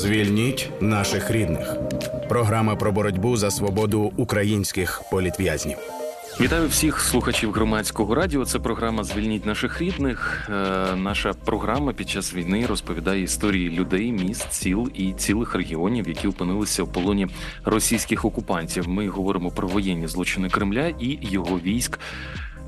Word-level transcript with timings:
Звільніть 0.00 0.70
наших 0.80 1.30
рідних. 1.30 1.74
Програма 2.28 2.76
про 2.76 2.92
боротьбу 2.92 3.36
за 3.36 3.50
свободу 3.50 4.12
українських 4.16 5.02
політв'язнів. 5.10 5.76
Вітаю 6.40 6.68
всіх 6.68 7.00
слухачів 7.00 7.52
громадського 7.52 8.14
радіо. 8.14 8.44
Це 8.44 8.58
програма 8.58 9.04
Звільніть 9.04 9.46
наших 9.46 9.80
рідних. 9.80 10.48
Е, 10.50 10.96
наша 10.96 11.32
програма 11.44 11.92
під 11.92 12.08
час 12.10 12.34
війни 12.34 12.66
розповідає 12.66 13.22
історії 13.22 13.70
людей, 13.70 14.12
міст, 14.12 14.52
сіл 14.52 14.90
і 14.94 15.12
цілих 15.12 15.54
регіонів, 15.54 16.08
які 16.08 16.28
опинилися 16.28 16.82
в 16.82 16.92
полоні 16.92 17.28
російських 17.64 18.24
окупантів. 18.24 18.88
Ми 18.88 19.08
говоримо 19.08 19.50
про 19.50 19.68
воєнні 19.68 20.06
злочини 20.06 20.48
Кремля 20.48 20.86
і 20.98 21.18
його 21.22 21.58
військ. 21.58 21.98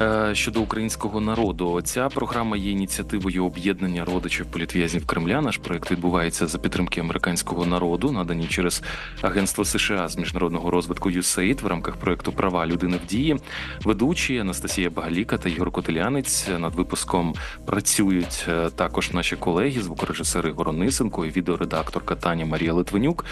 Е, 0.01 0.35
щодо 0.35 0.61
українського 0.61 1.21
народу. 1.21 1.81
Ця 1.85 2.09
програма 2.09 2.57
є 2.57 2.71
ініціативою 2.71 3.47
об'єднання 3.47 4.05
родичів 4.05 4.47
політв'язнів 4.47 5.07
Кремля. 5.07 5.41
Наш 5.41 5.57
проект 5.57 5.91
відбувається 5.91 6.47
за 6.47 6.59
підтримки 6.59 7.01
американського 7.01 7.67
народу, 7.67 8.13
надані 8.13 8.47
через 8.47 8.83
Агентство 9.23 9.65
США 9.65 10.09
з 10.09 10.17
міжнародного 10.17 10.71
розвитку 10.71 11.11
USAID 11.11 11.63
в 11.63 11.67
рамках 11.67 11.97
проекту 11.97 12.33
Права 12.33 12.67
людини 12.67 13.01
в 13.05 13.07
дії. 13.07 13.37
Ведучі 13.85 14.39
Анастасія 14.39 14.91
Багаліка 14.91 15.39
та 15.39 15.49
Ігор 15.49 15.71
Котелянець 15.71 16.49
над 16.59 16.75
випуском 16.75 17.35
працюють 17.67 18.47
е, 18.49 18.71
також 18.71 19.13
наші 19.13 19.37
колеги, 19.37 19.83
звукорежисери 19.83 20.51
Ігор 20.51 21.25
і 21.25 21.31
відеоредакторка 21.31 22.15
Таня 22.15 22.47
Марія 22.47 22.73
Литвинюк. 22.73 23.25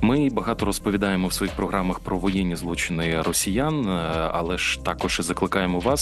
Ми 0.00 0.30
багато 0.30 0.66
розповідаємо 0.66 1.28
в 1.28 1.32
своїх 1.32 1.54
програмах 1.54 1.98
про 1.98 2.18
воєнні 2.18 2.56
злочини 2.56 3.22
росіян, 3.22 3.88
е, 3.88 4.30
але 4.32 4.58
ж 4.58 4.84
також 4.84 5.20
закликаємо 5.22 5.80
вас 5.80 5.99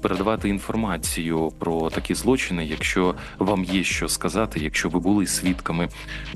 передавати 0.00 0.48
інформацію 0.48 1.52
про 1.58 1.90
такі 1.90 2.14
злочини, 2.14 2.66
якщо 2.66 3.14
вам 3.38 3.64
є 3.64 3.84
що 3.84 4.08
сказати, 4.08 4.60
якщо 4.60 4.88
ви 4.88 5.00
були 5.00 5.26
свідками 5.26 5.88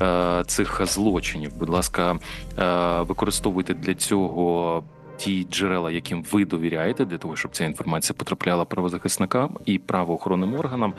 е, 0.03 0.45
цих 0.47 0.81
злочинів. 0.87 1.57
Будь 1.57 1.69
ласка, 1.69 2.19
е, 2.59 3.03
використовуйте 3.03 3.75
для 3.75 3.95
цього 3.95 4.85
ті 5.17 5.47
джерела, 5.51 5.91
яким 5.91 6.25
ви 6.33 6.45
довіряєте, 6.45 7.05
для 7.05 7.19
того, 7.19 7.37
щоб 7.37 7.51
ця 7.51 7.65
інформація 7.65 8.17
потрапляла 8.19 8.65
правозахисникам 8.65 9.59
і 9.65 9.79
правоохоронним 9.79 10.55
органам. 10.55 10.95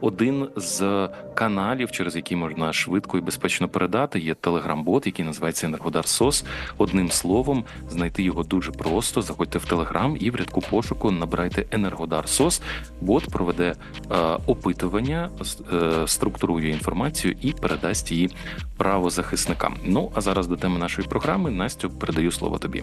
Один 0.00 0.48
з 0.56 1.08
каналів, 1.34 1.90
через 1.90 2.16
який 2.16 2.36
можна 2.36 2.72
швидко 2.72 3.18
і 3.18 3.20
безпечно 3.20 3.68
передати, 3.68 4.18
є 4.18 4.34
телеграм-бот, 4.34 5.06
який 5.06 5.24
називається 5.24 5.66
Енергодар 5.66 6.06
Сос. 6.06 6.44
Одним 6.78 7.10
словом, 7.10 7.64
знайти 7.90 8.22
його 8.22 8.42
дуже 8.42 8.72
просто. 8.72 9.22
Заходьте 9.22 9.58
в 9.58 9.64
телеграм 9.64 10.16
і 10.20 10.30
в 10.30 10.36
рядку 10.36 10.60
пошуку 10.60 11.10
набирайте 11.10 11.64
Енергодар 11.70 12.28
Сос. 12.28 12.62
Бот 13.00 13.30
проведе 13.30 13.74
е, 14.10 14.14
опитування, 14.46 15.30
е, 15.72 16.06
структурує 16.06 16.70
інформацію 16.70 17.36
і 17.40 17.52
передасть 17.52 18.12
її 18.12 18.30
правозахисникам. 18.76 19.76
Ну 19.84 20.12
а 20.14 20.20
зараз 20.20 20.46
до 20.46 20.56
теми 20.56 20.78
нашої 20.78 21.08
програми 21.08 21.50
Настю 21.50 21.90
передаю 21.90 22.32
слово 22.32 22.58
тобі. 22.58 22.82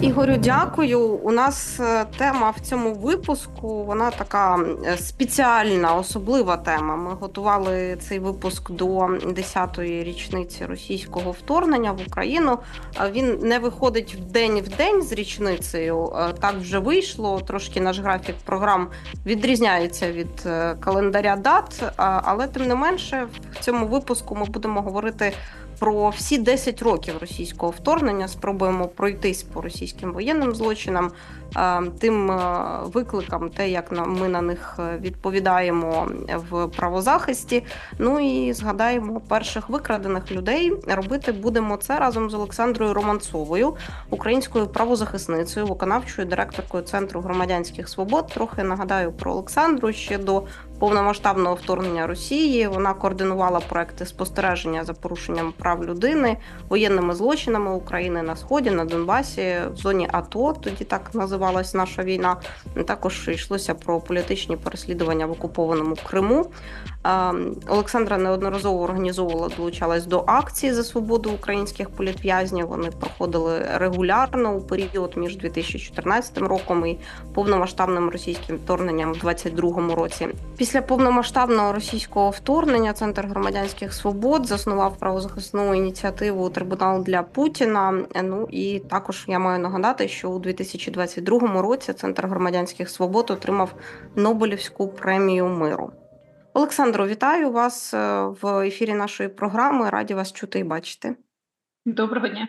Ігорю, 0.00 0.36
дякую. 0.36 1.00
У 1.00 1.32
нас 1.32 1.80
е, 1.80 2.04
тема 2.18 2.50
в 2.50 2.60
цьому 2.60 2.94
випуску. 2.94 3.84
Вона 3.84 4.10
така 4.10 4.58
спеціальна, 4.96 5.94
особлива 5.94 6.56
тема. 6.56 6.96
Ми 6.96 7.14
готували 7.14 7.96
цей 8.00 8.18
випуск 8.18 8.70
до 8.70 8.86
10-ї 8.86 10.04
річниці 10.04 10.66
російського 10.66 11.30
вторгнення 11.30 11.92
в 11.92 12.00
Україну. 12.08 12.58
Він 13.10 13.38
не 13.42 13.58
виходить 13.58 14.14
в 14.14 14.20
день 14.20 14.60
в 14.60 14.76
день 14.76 15.02
з 15.02 15.12
річницею. 15.12 16.12
Так 16.40 16.54
вже 16.60 16.78
вийшло. 16.78 17.40
Трошки 17.40 17.80
наш 17.80 17.98
графік 17.98 18.36
програм 18.44 18.88
відрізняється 19.26 20.12
від 20.12 20.42
е, 20.46 20.74
календаря 20.80 21.36
дат, 21.36 21.92
але 21.96 22.46
тим 22.46 22.66
не 22.66 22.74
менше, 22.74 23.26
в 23.52 23.64
цьому 23.64 23.86
випуску 23.86 24.34
ми 24.34 24.44
будемо 24.44 24.82
говорити 24.82 25.32
про 25.78 26.08
всі 26.08 26.38
10 26.38 26.82
років 26.82 27.14
російського 27.20 27.72
вторгнення. 27.72 28.28
Спробуємо 28.28 28.88
пройтись 28.88 29.42
по 29.42 29.60
російським 29.60 30.12
воєнним 30.12 30.54
злочинам, 30.54 31.12
Е, 31.56 31.82
тим 31.98 32.30
е, 32.30 32.78
викликам, 32.84 33.50
те, 33.50 33.70
як 33.70 33.92
ми 34.06 34.28
на 34.28 34.42
них 34.42 34.76
е, 34.78 34.98
відповідаємо 34.98 36.08
в 36.50 36.66
правозахисті. 36.68 37.64
Ну 37.98 38.20
і 38.20 38.52
згадаємо 38.52 39.20
перших 39.20 39.68
викрадених 39.68 40.32
людей. 40.32 40.72
Робити 40.86 41.32
будемо 41.32 41.76
це 41.76 41.98
разом 41.98 42.30
з 42.30 42.34
Олександрою 42.34 42.94
Романцовою, 42.94 43.76
українською 44.10 44.66
правозахисницею, 44.66 45.66
виконавчою 45.66 46.28
директоркою 46.28 46.82
Центру 46.82 47.20
громадянських 47.20 47.88
свобод. 47.88 48.26
Трохи 48.28 48.62
нагадаю 48.62 49.12
про 49.12 49.32
Олександру 49.32 49.92
ще 49.92 50.18
до. 50.18 50.42
Повномасштабного 50.78 51.54
вторгнення 51.54 52.06
Росії 52.06 52.66
вона 52.68 52.94
координувала 52.94 53.60
проекти 53.60 54.06
спостереження 54.06 54.84
за 54.84 54.92
порушенням 54.92 55.52
прав 55.58 55.84
людини, 55.84 56.36
воєнними 56.68 57.14
злочинами 57.14 57.74
України 57.74 58.22
на 58.22 58.36
сході, 58.36 58.70
на 58.70 58.84
Донбасі, 58.84 59.56
в 59.72 59.76
зоні 59.76 60.08
АТО. 60.12 60.56
Тоді 60.60 60.84
так 60.84 61.10
називалась 61.14 61.74
наша 61.74 62.02
війна. 62.02 62.36
Також 62.86 63.28
йшлося 63.28 63.74
про 63.74 64.00
політичні 64.00 64.56
переслідування 64.56 65.26
в 65.26 65.30
окупованому 65.30 65.96
Криму. 66.08 66.46
Олександра 67.68 68.18
неодноразово 68.18 68.82
організовувала, 68.82 69.48
долучалась 69.56 70.06
до 70.06 70.24
акції 70.26 70.72
за 70.72 70.84
свободу 70.84 71.30
українських 71.30 71.90
політв'язнів. 71.90 72.68
Вони 72.68 72.90
проходили 72.90 73.66
регулярно 73.74 74.54
у 74.54 74.60
період 74.60 75.16
між 75.16 75.36
2014 75.36 76.38
роком 76.38 76.86
і 76.86 76.98
повномасштабним 77.34 78.10
російським 78.10 78.56
вторгненням 78.56 79.12
в 79.12 79.18
2022 79.18 79.94
році. 79.94 80.28
Після 80.66 80.82
повномасштабного 80.82 81.72
російського 81.72 82.30
вторгнення 82.30 82.92
центр 82.92 83.26
громадянських 83.26 83.92
свобод 83.92 84.46
заснував 84.46 84.98
правозахисну 84.98 85.74
ініціативу 85.74 86.50
Трибунал 86.50 87.04
для 87.04 87.22
Путіна. 87.22 88.04
Ну 88.22 88.48
і 88.50 88.78
також 88.78 89.24
я 89.28 89.38
маю 89.38 89.58
нагадати, 89.58 90.08
що 90.08 90.30
у 90.30 90.38
2022 90.38 91.62
році 91.62 91.92
центр 91.92 92.26
громадянських 92.26 92.90
свобод 92.90 93.30
отримав 93.30 93.74
Нобелівську 94.16 94.88
премію 94.88 95.46
миру. 95.46 95.92
Олександро, 96.54 97.06
вітаю 97.06 97.50
вас 97.50 97.94
е, 97.94 98.22
в 98.42 98.66
ефірі 98.66 98.94
нашої 98.94 99.28
програми. 99.28 99.90
Раді 99.90 100.14
вас 100.14 100.32
чути 100.32 100.58
і 100.58 100.64
бачити. 100.64 101.16
Доброго 101.84 102.28
дня. 102.28 102.48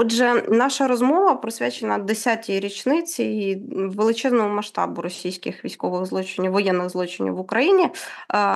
Отже, 0.00 0.42
наша 0.48 0.88
розмова 0.88 1.34
присвячена 1.34 1.98
10-й 1.98 2.60
річниці 2.60 3.24
і 3.24 3.62
величезному 3.72 4.54
масштабу 4.54 5.02
російських 5.02 5.64
військових 5.64 6.06
злочинів, 6.06 6.52
воєнних 6.52 6.88
злочинів 6.88 7.34
в 7.34 7.40
Україні. 7.40 7.84
Е, 7.84 7.90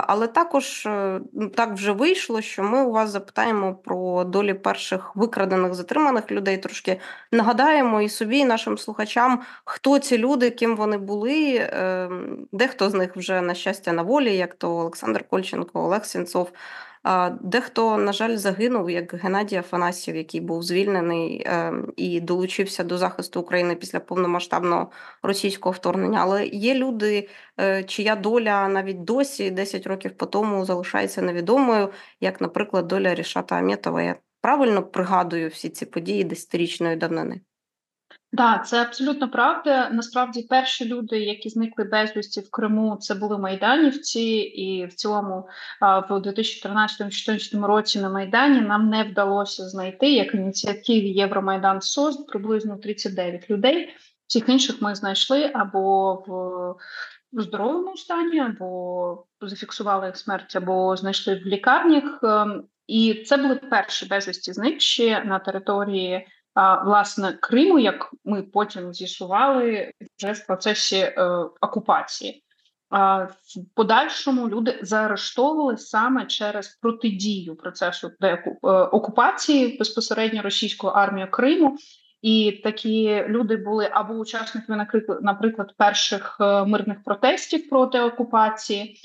але 0.07 0.27
також 0.27 0.87
е, 0.87 1.21
так 1.55 1.73
вже 1.73 1.93
вийшло, 1.93 2.41
що 2.41 2.63
ми 2.63 2.83
у 2.83 2.93
вас 2.93 3.11
запитаємо 3.11 3.75
про 3.75 4.25
долі 4.25 4.55
перших 4.55 5.17
викрадених 5.17 5.75
затриманих 5.75 6.31
людей. 6.31 6.59
Трошки 6.59 7.01
нагадаємо 7.33 8.03
і 8.03 8.09
собі, 8.09 8.39
і 8.39 8.45
нашим 8.45 8.79
слухачам, 8.79 9.43
хто 9.65 9.99
ці 9.99 10.19
люди, 10.19 10.51
ким 10.51 10.77
вони 10.77 10.99
були. 10.99 11.55
Е, 11.55 12.09
дехто 12.53 12.91
з 12.91 12.95
них 12.95 13.17
вже 13.17 13.41
на 13.41 13.55
щастя 13.55 13.93
на 13.93 14.03
волі, 14.03 14.37
як 14.37 14.55
то 14.55 14.77
Олександр 14.77 15.25
Кольченко, 15.29 15.81
Олег 15.81 16.05
Сінцов. 16.05 16.53
Дехто, 17.41 17.97
на 17.97 18.13
жаль, 18.13 18.37
загинув, 18.37 18.91
як 18.91 19.15
Геннадій 19.15 19.57
Афанасьєв, 19.57 20.17
який 20.17 20.41
був 20.41 20.63
звільнений 20.63 21.43
ем, 21.47 21.93
і 21.97 22.21
долучився 22.21 22.85
до 22.85 22.99
захисту 22.99 23.41
України 23.41 23.75
після 23.75 24.01
повномасштабного 24.01 24.91
російського 25.23 25.73
вторгнення. 25.73 26.19
Але 26.23 26.47
є 26.47 26.75
люди, 26.75 27.29
е, 27.61 27.85
чия 27.85 28.17
доля 28.17 28.69
навіть 28.69 29.05
досі 29.05 29.51
10 29.51 29.87
років 29.87 30.17
по 30.17 30.27
тому 30.27 30.65
залишається 30.65 31.23
невідомою, 31.23 31.93
як, 32.21 32.41
наприклад, 32.41 32.87
доля 32.87 33.15
Рішата 33.15 33.57
Амєтова. 33.57 34.03
Я 34.03 34.17
правильно 34.41 34.83
пригадую 34.83 35.49
всі 35.49 35.69
ці 35.69 35.87
події 35.87 36.25
десятирічної 36.25 36.97
давнини. 36.97 37.41
Так, 38.37 38.69
це 38.69 38.83
абсолютно 38.83 39.31
правда. 39.31 39.91
Насправді, 39.91 40.43
перші 40.43 40.85
люди, 40.85 41.21
які 41.21 41.49
зникли 41.49 41.85
безвісті 41.85 42.41
в 42.41 42.51
Криму, 42.51 42.97
це 43.01 43.15
були 43.15 43.39
майданівці, 43.39 44.21
і 44.21 44.87
в 44.87 44.95
цілому 44.95 45.49
в 45.81 46.13
2013-2014 46.13 47.65
році 47.65 48.01
на 48.01 48.09
Майдані 48.09 48.61
нам 48.61 48.89
не 48.89 49.05
вдалося 49.05 49.69
знайти 49.69 50.13
як 50.13 50.35
ініціативі 50.35 51.09
Євромайдан 51.09 51.81
СОС 51.81 52.17
приблизно 52.17 52.77
39 52.77 53.51
людей. 53.51 53.95
Всіх 54.27 54.49
інших 54.49 54.83
ми 54.83 54.95
знайшли 54.95 55.51
або 55.55 56.15
в 57.33 57.43
здоровому 57.43 57.97
стані, 57.97 58.41
або 58.41 59.27
зафіксували 59.41 60.07
їх 60.07 60.17
смерть, 60.17 60.57
або 60.57 60.97
знайшли 60.97 61.35
в 61.35 61.47
лікарнях. 61.47 62.21
Ем, 62.23 62.65
і 62.87 63.25
це 63.27 63.37
були 63.37 63.55
перші 63.55 64.07
безвісті 64.07 64.53
зникші 64.53 65.11
на 65.25 65.39
території 65.39 66.27
власне 66.85 67.33
Криму, 67.33 67.79
як 67.79 68.11
ми 68.25 68.43
потім 68.43 68.95
з'ясували 68.95 69.93
вже 70.19 70.33
в 70.33 70.47
процесі 70.47 70.97
е, 70.97 71.23
окупації. 71.61 72.45
В 72.91 73.35
подальшому 73.75 74.49
люди 74.49 74.79
заарештовували 74.83 75.77
саме 75.77 76.27
через 76.27 76.69
протидію 76.69 77.57
процесу 77.57 78.11
деоку... 78.21 78.59
окупації 78.69 79.79
безпосередньо 79.79 80.43
російською 80.43 80.93
армією 80.93 81.31
Криму. 81.31 81.77
І 82.23 82.61
такі 82.65 83.25
люди 83.29 83.57
були 83.57 83.89
або 83.93 84.15
учасниками 84.15 84.87
наприклад, 85.23 85.75
перших 85.77 86.37
е, 86.41 86.65
мирних 86.65 87.05
протестів 87.05 87.69
проти 87.69 88.01
окупації, 88.01 88.97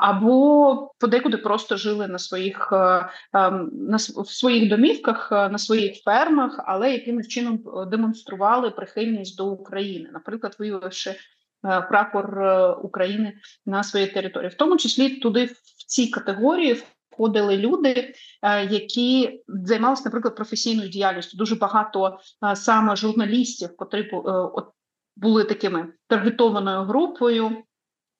або 0.00 0.94
подекуди 0.98 1.36
просто 1.36 1.76
жили 1.76 2.08
на 2.08 2.18
своїх 2.18 2.68
е, 2.72 3.08
ем, 3.32 3.70
на 3.72 3.98
своїх 3.98 4.68
домівках, 4.68 5.28
е, 5.32 5.48
на 5.48 5.58
своїх 5.58 6.02
фермах, 6.02 6.60
але 6.66 6.92
якимось 6.92 7.28
чином 7.28 7.60
демонстрували 7.90 8.70
прихильність 8.70 9.36
до 9.36 9.46
України, 9.46 10.10
наприклад, 10.12 10.56
виявивши 10.58 11.14
прапор 11.88 12.42
України 12.82 13.32
на 13.66 13.82
своїй 13.82 14.06
території, 14.06 14.50
в 14.50 14.54
тому 14.54 14.76
числі 14.76 15.08
туди 15.08 15.44
в 15.44 15.84
цій 15.86 16.06
категорії 16.06 16.82
входили 17.16 17.56
люди, 17.56 18.14
е, 18.42 18.64
які 18.64 19.42
займалися, 19.48 20.02
наприклад, 20.04 20.36
професійною 20.36 20.88
діяльністю. 20.88 21.36
Дуже 21.36 21.54
багато 21.54 22.18
е, 22.44 22.56
саме 22.56 22.96
журналістів, 22.96 23.76
котрі 23.76 24.00
е, 24.00 24.12
були 25.16 25.44
такими 25.44 25.92
таргетованою 26.08 26.82
групою. 26.82 27.50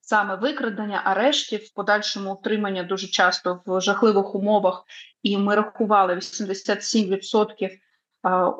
Саме 0.01 0.37
викрадення, 0.37 1.03
арештів, 1.05 1.61
в 1.61 1.75
подальшому 1.75 2.33
утримання 2.33 2.83
дуже 2.83 3.07
часто 3.07 3.61
в 3.67 3.81
жахливих 3.81 4.35
умовах, 4.35 4.85
і 5.23 5.39
ми 5.39 5.55
рахували 5.55 6.15
87% 6.15 7.71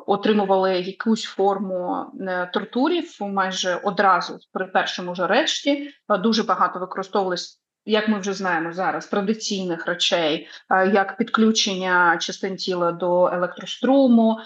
отримували 0.07 0.79
якусь 0.79 1.23
форму 1.23 2.05
тортурів 2.53 3.17
майже 3.21 3.75
одразу 3.75 4.39
при 4.51 4.65
першому 4.65 5.15
ж 5.15 5.23
арешті. 5.23 5.91
Дуже 6.09 6.43
багато 6.43 6.79
використовувалися 6.79 7.57
як 7.87 8.07
ми 8.07 8.19
вже 8.19 8.33
знаємо 8.33 8.73
зараз, 8.73 9.07
традиційних 9.07 9.87
речей, 9.87 10.47
як 10.93 11.17
підключення 11.17 12.17
частин 12.17 12.55
тіла 12.55 12.91
до 12.91 13.27
електроструму, 13.27 14.39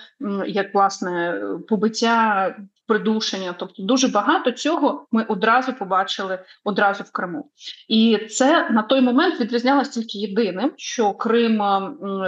як 0.47 0.73
власне 0.73 1.41
побиття, 1.69 2.55
придушення. 2.87 3.53
Тобто, 3.59 3.83
дуже 3.83 4.07
багато 4.07 4.51
цього 4.51 5.07
ми 5.11 5.23
одразу 5.23 5.73
побачили 5.73 6.39
одразу 6.63 7.03
в 7.03 7.11
Криму, 7.11 7.51
і 7.87 8.17
це 8.29 8.69
на 8.69 8.83
той 8.83 9.01
момент 9.01 9.39
відрізнялося 9.39 9.91
тільки 9.91 10.17
єдиним, 10.17 10.73
що 10.77 11.13
Крим 11.13 11.63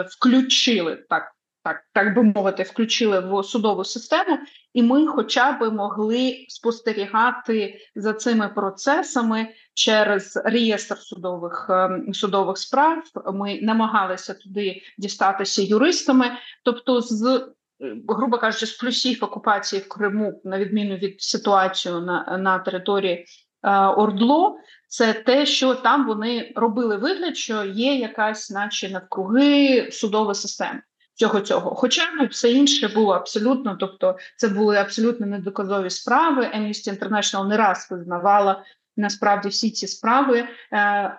включили 0.10 0.96
так 1.10 1.32
так 1.64 1.84
так 1.94 2.16
би 2.16 2.24
мовити, 2.24 2.64
включили 2.64 3.20
в 3.20 3.44
судову 3.44 3.84
систему, 3.84 4.40
і 4.74 4.84
ми, 4.84 5.08
хоча 5.08 5.52
б 5.52 5.72
могли 5.72 6.46
спостерігати 6.50 7.80
за 7.96 8.14
цими 8.14 8.48
процесами 8.48 9.48
через 9.74 10.42
реєстр 10.46 10.98
судових 10.98 11.68
ем, 11.70 12.14
судових 12.14 12.58
справ. 12.58 13.04
Ми 13.34 13.60
намагалися 13.62 14.34
туди 14.34 14.82
дістатися 14.98 15.62
юристами, 15.62 16.32
тобто 16.66 17.02
з. 17.02 17.48
Грубо 18.08 18.38
кажучи, 18.38 18.66
з 18.66 18.72
плюсів 18.72 19.24
окупації 19.24 19.82
в 19.82 19.88
Криму, 19.88 20.42
на 20.44 20.60
відміну 20.60 20.96
від 20.96 21.22
ситуації 21.22 21.96
на 21.96 22.38
на 22.42 22.60
території 22.60 23.26
е, 23.64 23.78
Ордло, 23.88 24.58
це 24.88 25.14
те, 25.14 25.46
що 25.46 25.76
там 25.76 26.08
вони 26.08 26.54
робили 26.56 26.98
вигляд, 26.98 27.38
що 27.38 27.64
є 27.64 27.96
якась, 27.96 28.52
наче 28.52 28.90
навкруги 28.90 29.90
судова 29.92 30.34
система 30.34 30.82
всього 31.16 31.42
цього. 31.42 31.76
Хоча 31.76 32.02
ну, 32.20 32.26
все 32.26 32.52
інше 32.52 32.88
було 32.88 33.14
абсолютно, 33.14 33.78
тобто 33.80 34.18
це 34.38 34.48
були 34.48 34.78
абсолютно 34.78 35.26
недоказові 35.26 35.90
справи. 35.90 36.52
Amnesty 36.58 37.00
International 37.00 37.48
не 37.48 37.58
раз 37.58 37.88
визнавала 37.92 38.64
насправді 38.98 39.50
всі 39.50 39.72
ці 39.72 39.88
справи. 39.88 40.38
Е, 40.40 40.48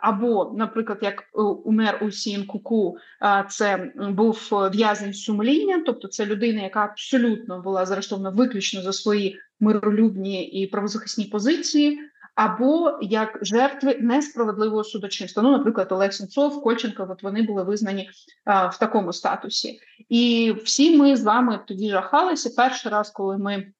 або, 0.01 0.55
наприклад, 0.57 0.99
як 1.03 1.21
е, 1.21 1.41
умер 1.43 1.99
Усін 2.03 2.47
Куку, 2.47 2.97
е, 3.23 3.45
це 3.49 3.93
був 3.97 4.49
в'язень 4.73 5.15
сумління, 5.15 5.83
тобто 5.87 6.09
це 6.09 6.27
людина, 6.27 6.63
яка 6.63 6.85
абсолютно 6.85 7.63
була 7.63 7.87
заарештована 7.87 8.31
виключно 8.31 8.83
за 8.83 8.93
свої 8.93 9.39
миролюбні 9.61 10.45
і 10.45 10.67
правозахисні 10.67 11.25
позиції 11.25 12.01
або 12.35 12.99
як 13.03 13.39
жертви 13.43 13.99
несправедливого 14.01 14.85
судочинства. 14.85 15.43
Ну, 15.43 15.51
наприклад, 15.51 15.93
Олег 15.93 16.13
Сенцов, 16.13 16.63
Кольченко, 16.63 17.07
от 17.11 17.23
вони 17.23 17.43
були 17.43 17.63
визнані 17.63 18.11
а, 18.45 18.67
в 18.67 18.79
такому 18.79 19.13
статусі, 19.13 19.81
і 20.09 20.55
всі 20.65 20.97
ми 20.97 21.17
з 21.17 21.25
вами 21.25 21.61
тоді 21.67 21.91
жахалися. 21.91 22.51
Перший 22.57 22.93
раз, 22.93 23.11
коли 23.11 23.39
ми 23.39 23.73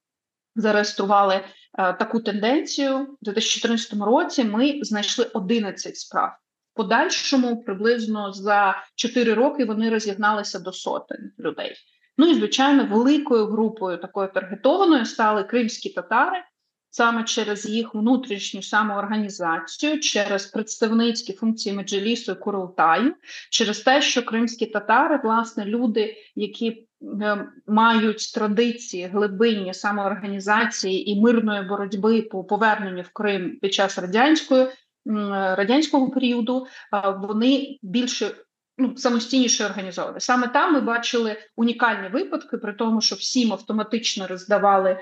зареєстрували 0.55 1.41
а, 1.73 1.93
таку 1.93 2.19
тенденцію, 2.19 2.97
у 2.99 3.17
2014 3.21 3.93
році 3.93 4.43
ми 4.43 4.79
знайшли 4.81 5.25
11 5.33 5.97
справ. 5.97 6.31
Подальшому 6.73 7.63
приблизно 7.63 8.33
за 8.33 8.83
4 8.95 9.33
роки 9.33 9.65
вони 9.65 9.89
розігналися 9.89 10.59
до 10.59 10.71
сотень 10.71 11.31
людей. 11.39 11.75
Ну 12.17 12.27
і 12.27 12.35
звичайно, 12.35 12.85
великою 12.85 13.45
групою 13.45 13.97
такою 13.97 14.31
таргетованою 14.33 15.05
стали 15.05 15.43
кримські 15.43 15.89
татари, 15.89 16.37
саме 16.95 17.23
через 17.23 17.65
їх 17.65 17.95
внутрішню 17.95 18.61
самоорганізацію, 18.61 19.99
через 19.99 20.45
представницькі 20.45 21.33
функції 21.33 21.75
Меджелісу 21.75 22.31
і 22.31 22.35
Курултаю, 22.35 23.13
через 23.49 23.79
те, 23.79 24.01
що 24.01 24.25
кримські 24.25 24.65
татари, 24.65 25.19
власне, 25.23 25.65
люди, 25.65 26.15
які 26.35 26.87
е, 27.21 27.47
мають 27.67 28.33
традиції 28.33 29.05
глибинні 29.05 29.73
самоорганізації 29.73 31.11
і 31.11 31.21
мирної 31.21 31.63
боротьби 31.63 32.21
по 32.21 32.43
поверненню 32.43 33.01
в 33.01 33.09
Крим 33.13 33.59
під 33.61 33.73
час 33.73 33.97
радянської 33.97 34.67
радянського 35.55 36.11
періоду, 36.11 36.67
вони 37.17 37.79
більше. 37.81 38.31
Ну, 38.77 38.97
самостійніше 38.97 39.65
організовували. 39.65 40.19
Саме 40.19 40.47
там 40.47 40.73
ми 40.73 40.81
бачили 40.81 41.37
унікальні 41.55 42.09
випадки, 42.09 42.57
при 42.57 42.73
тому, 42.73 43.01
що 43.01 43.15
всім 43.15 43.53
автоматично 43.53 44.27
роздавали 44.27 44.89
Е, 44.91 44.99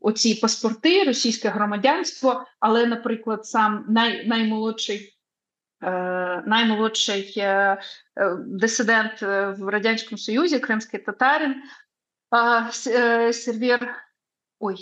оці 0.00 0.34
паспорти, 0.34 1.04
російське 1.04 1.48
громадянство, 1.48 2.46
але, 2.60 2.86
наприклад, 2.86 3.46
сам 3.46 3.84
най, 3.88 4.26
наймолодший. 4.26 5.14
Е, 5.82 6.42
наймолодший 6.46 7.34
е, 7.36 7.80
дисидент 8.46 9.22
в 9.58 9.68
радянському 9.68 10.18
союзі, 10.18 10.58
кримський 10.58 11.00
татарин 11.00 11.62
Сервір. 13.32 13.94
Ой, 14.58 14.76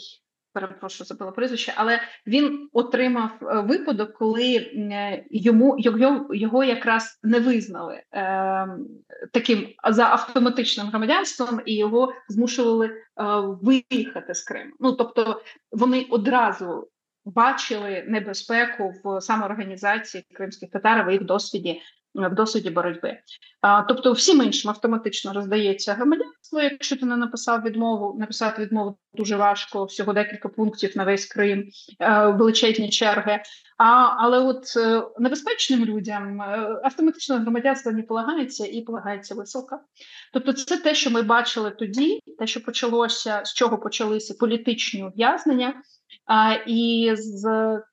перепрошую, 0.60 1.06
забула 1.06 1.32
прізвище, 1.32 1.72
але 1.76 2.00
він 2.26 2.68
отримав 2.72 3.30
е, 3.42 3.60
випадок, 3.60 4.12
коли 4.12 4.56
е, 4.56 5.24
йому 5.30 5.76
його 5.78 6.34
його 6.34 6.64
якраз 6.64 7.20
не 7.22 7.40
визнали 7.40 8.02
е, 8.14 8.68
таким 9.32 9.68
за 9.88 10.04
автоматичним 10.04 10.86
громадянством, 10.86 11.60
і 11.66 11.76
його 11.76 12.12
змушували 12.28 12.86
е, 12.86 12.94
виїхати 13.62 14.34
з 14.34 14.42
Криму. 14.42 14.72
Ну 14.80 14.92
тобто 14.92 15.42
вони 15.72 16.06
одразу. 16.10 16.88
Бачили 17.28 18.04
небезпеку 18.08 18.92
в 19.04 19.20
самоорганізації 19.20 20.24
кримських 20.34 20.70
татар 20.70 21.08
в 21.08 21.12
їх 21.12 21.24
досвіді 21.24 21.80
в 22.16 22.34
досвіді 22.34 22.70
боротьби. 22.70 23.18
А, 23.60 23.82
Тобто, 23.82 24.12
всім 24.12 24.42
іншим 24.42 24.70
автоматично 24.70 25.32
роздається 25.32 25.94
громадянство. 25.94 26.60
Якщо 26.62 26.96
ти 26.96 27.06
не 27.06 27.16
написав 27.16 27.62
відмову, 27.62 28.18
написати 28.18 28.62
відмову 28.62 28.98
дуже 29.14 29.36
важко, 29.36 29.84
всього 29.84 30.12
декілька 30.12 30.48
пунктів 30.48 30.96
на 30.96 31.04
весь 31.04 31.26
Крим, 31.26 31.64
е, 32.00 32.26
величезні 32.26 32.90
черги. 32.90 33.42
А, 33.78 33.84
Але 34.18 34.38
от 34.38 34.76
е, 34.76 35.02
небезпечним 35.18 35.84
людям 35.84 36.42
е, 36.42 36.80
автоматично 36.84 37.38
громадянство 37.38 37.92
не 37.92 38.02
полагається 38.02 38.66
і 38.66 38.82
полагається 38.82 39.34
висока. 39.34 39.80
Тобто, 40.32 40.52
це 40.52 40.76
те, 40.76 40.94
що 40.94 41.10
ми 41.10 41.22
бачили 41.22 41.70
тоді, 41.70 42.20
те, 42.38 42.46
що 42.46 42.62
почалося, 42.62 43.40
з 43.44 43.54
чого 43.54 43.78
почалися 43.78 44.34
політичні 44.40 45.04
ув'язнення. 45.04 45.74
А, 46.26 46.54
І 46.66 47.12
з 47.14 47.40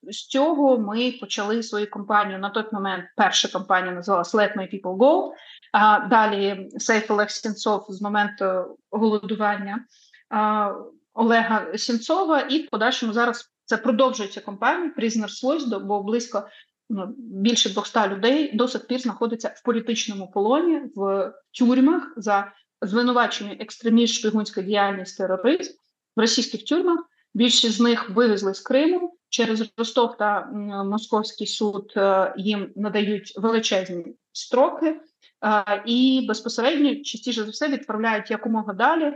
з 0.04 0.28
цього 0.28 0.78
ми 0.78 1.12
почали 1.12 1.64
свою 1.64 1.90
кампанію 1.90 2.40
на 2.40 2.50
той 2.50 2.64
момент. 2.72 3.06
Перша 3.18 3.48
кампанія 3.48 3.94
називалась 3.94 4.36
Let 4.36 4.58
My 4.58 4.74
People 4.74 4.98
Go, 4.98 5.32
а 5.72 6.00
далі 6.00 6.70
Сейф 6.78 7.12
Олег 7.12 7.30
Сінцов 7.30 7.86
з 7.90 8.02
моменту 8.02 8.78
голодування 8.92 9.86
а, 10.30 10.74
Олега 11.14 11.78
Сінцова, 11.78 12.40
і 12.40 12.60
в 12.60 12.70
подальшому 12.70 13.14
зараз 13.14 13.54
це 13.66 13.78
продовжується 13.78 14.42
кампанія 14.42 14.92
Prisoners 14.98 15.44
Voice, 15.44 15.80
бо 15.80 16.04
близько 16.04 16.48
ну, 16.90 17.16
більше 17.18 17.70
200 17.70 18.00
людей 18.08 18.56
до 18.56 18.68
сих 18.68 18.88
пір 18.88 19.00
знаходиться 19.00 19.54
в 19.56 19.64
політичному 19.64 20.32
полоні 20.32 20.82
в 20.96 21.32
тюрмах 21.60 22.14
за 22.18 22.52
звинувачення 22.82 23.58
екстремізм, 23.60 24.14
шпигунська 24.14 24.62
діяльність 24.62 25.18
тероризм 25.18 25.74
в 26.16 26.20
російських 26.20 26.66
тюрмах. 26.66 27.00
Більшість 27.34 27.78
з 27.78 27.80
них 27.80 28.10
вивезли 28.10 28.54
з 28.54 28.60
Криму 28.60 29.18
через 29.30 29.72
Ростов 29.78 30.18
та 30.18 30.46
Московський 30.92 31.48
суд 31.48 31.94
е, 31.98 32.34
їм 32.38 32.72
надають 32.76 33.34
величезні 33.38 34.06
строки, 34.32 35.00
е, 35.46 35.84
і 35.86 36.26
безпосередньо 36.28 36.96
частіше 36.96 37.44
за 37.44 37.52
все 37.52 37.68
відправляють 37.68 38.32
якомога 38.32 38.74
далі. 38.74 39.14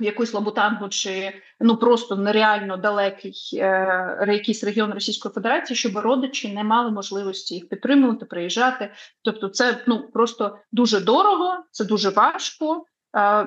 В 0.00 0.04
якусь 0.04 0.34
лабутангу 0.34 0.88
чи 0.88 1.32
ну 1.60 1.76
просто 1.76 2.16
нереально 2.16 2.76
далекий 2.76 3.34
е, 3.54 4.26
якийсь 4.28 4.64
регіон 4.64 4.92
Російської 4.92 5.32
Федерації, 5.34 5.76
щоб 5.76 5.96
родичі 5.96 6.54
не 6.54 6.64
мали 6.64 6.90
можливості 6.90 7.54
їх 7.54 7.68
підтримувати, 7.68 8.24
приїжджати. 8.24 8.90
Тобто, 9.24 9.48
це 9.48 9.84
ну 9.86 10.10
просто 10.12 10.58
дуже 10.72 11.00
дорого, 11.00 11.64
це 11.70 11.84
дуже 11.84 12.10
важко, 12.10 12.84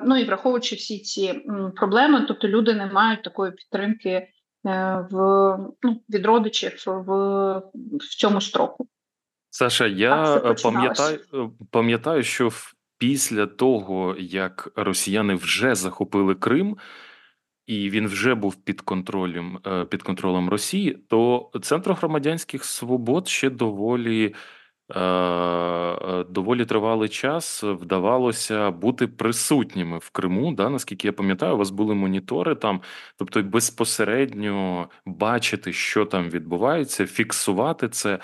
Ну 0.04 0.16
і 0.16 0.24
враховуючи 0.24 0.76
всі 0.76 0.98
ці 0.98 1.42
проблеми, 1.76 2.24
тобто 2.28 2.48
люди 2.48 2.74
не 2.74 2.86
мають 2.86 3.22
такої 3.22 3.52
підтримки 3.52 4.10
е, 4.10 4.28
в 5.10 5.16
ну, 5.82 6.02
від 6.10 6.26
родичів 6.26 6.82
в, 6.86 7.12
в 8.00 8.16
цьому 8.18 8.40
строку. 8.40 8.88
Саша, 9.50 9.86
я 9.86 10.38
пам'ятаю, 10.62 11.20
пам'ятаю, 11.70 12.22
що 12.22 12.50
після 12.98 13.46
того, 13.46 14.16
як 14.18 14.72
росіяни 14.76 15.34
вже 15.34 15.74
захопили 15.74 16.34
Крим, 16.34 16.76
і 17.66 17.90
він 17.90 18.06
вже 18.06 18.34
був 18.34 18.54
під 18.54 18.80
контролем 18.80 19.58
е, 19.66 19.84
під 19.84 20.02
контролем 20.02 20.48
Росії, 20.48 20.98
то 21.08 21.50
Центру 21.62 21.94
громадянських 21.94 22.64
свобод 22.64 23.28
ще 23.28 23.50
доволі. 23.50 24.34
Е, 24.94 25.00
е, 25.00 26.24
доволі 26.28 26.64
тривалий 26.64 27.08
час 27.08 27.62
вдавалося 27.62 28.70
бути 28.70 29.06
присутніми 29.06 29.98
в 29.98 30.10
Криму. 30.10 30.52
Да, 30.52 30.70
Наскільки 30.70 31.08
я 31.08 31.12
пам'ятаю, 31.12 31.54
у 31.54 31.58
вас 31.58 31.70
були 31.70 31.94
монітори 31.94 32.54
там, 32.54 32.80
тобто 33.16 33.42
безпосередньо 33.42 34.88
бачити, 35.06 35.72
що 35.72 36.04
там 36.04 36.30
відбувається, 36.30 37.06
фіксувати 37.06 37.88
це. 37.88 38.18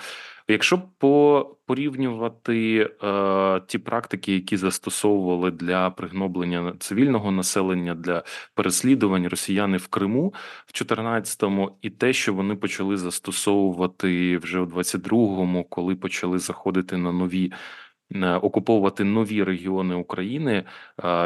Якщо 0.47 0.81
по 0.97 1.49
порівнювати 1.65 2.89
е, 3.03 3.61
ті 3.67 3.77
практики, 3.77 4.33
які 4.33 4.57
застосовували 4.57 5.51
для 5.51 5.89
пригноблення 5.89 6.73
цивільного 6.79 7.31
населення 7.31 7.95
для 7.95 8.23
переслідувань 8.53 9.27
росіяни 9.27 9.77
в 9.77 9.87
Криму 9.87 10.33
в 10.65 10.71
14-му, 10.71 11.77
і 11.81 11.89
те, 11.89 12.13
що 12.13 12.33
вони 12.33 12.55
почали 12.55 12.97
застосовувати 12.97 14.37
вже 14.37 14.59
у 14.59 14.65
22-му, 14.65 15.63
коли 15.63 15.95
почали 15.95 16.39
заходити 16.39 16.97
на 16.97 17.11
нові 17.11 17.51
окуповувати 18.41 19.03
нові 19.03 19.43
регіони 19.43 19.95
України. 19.95 20.63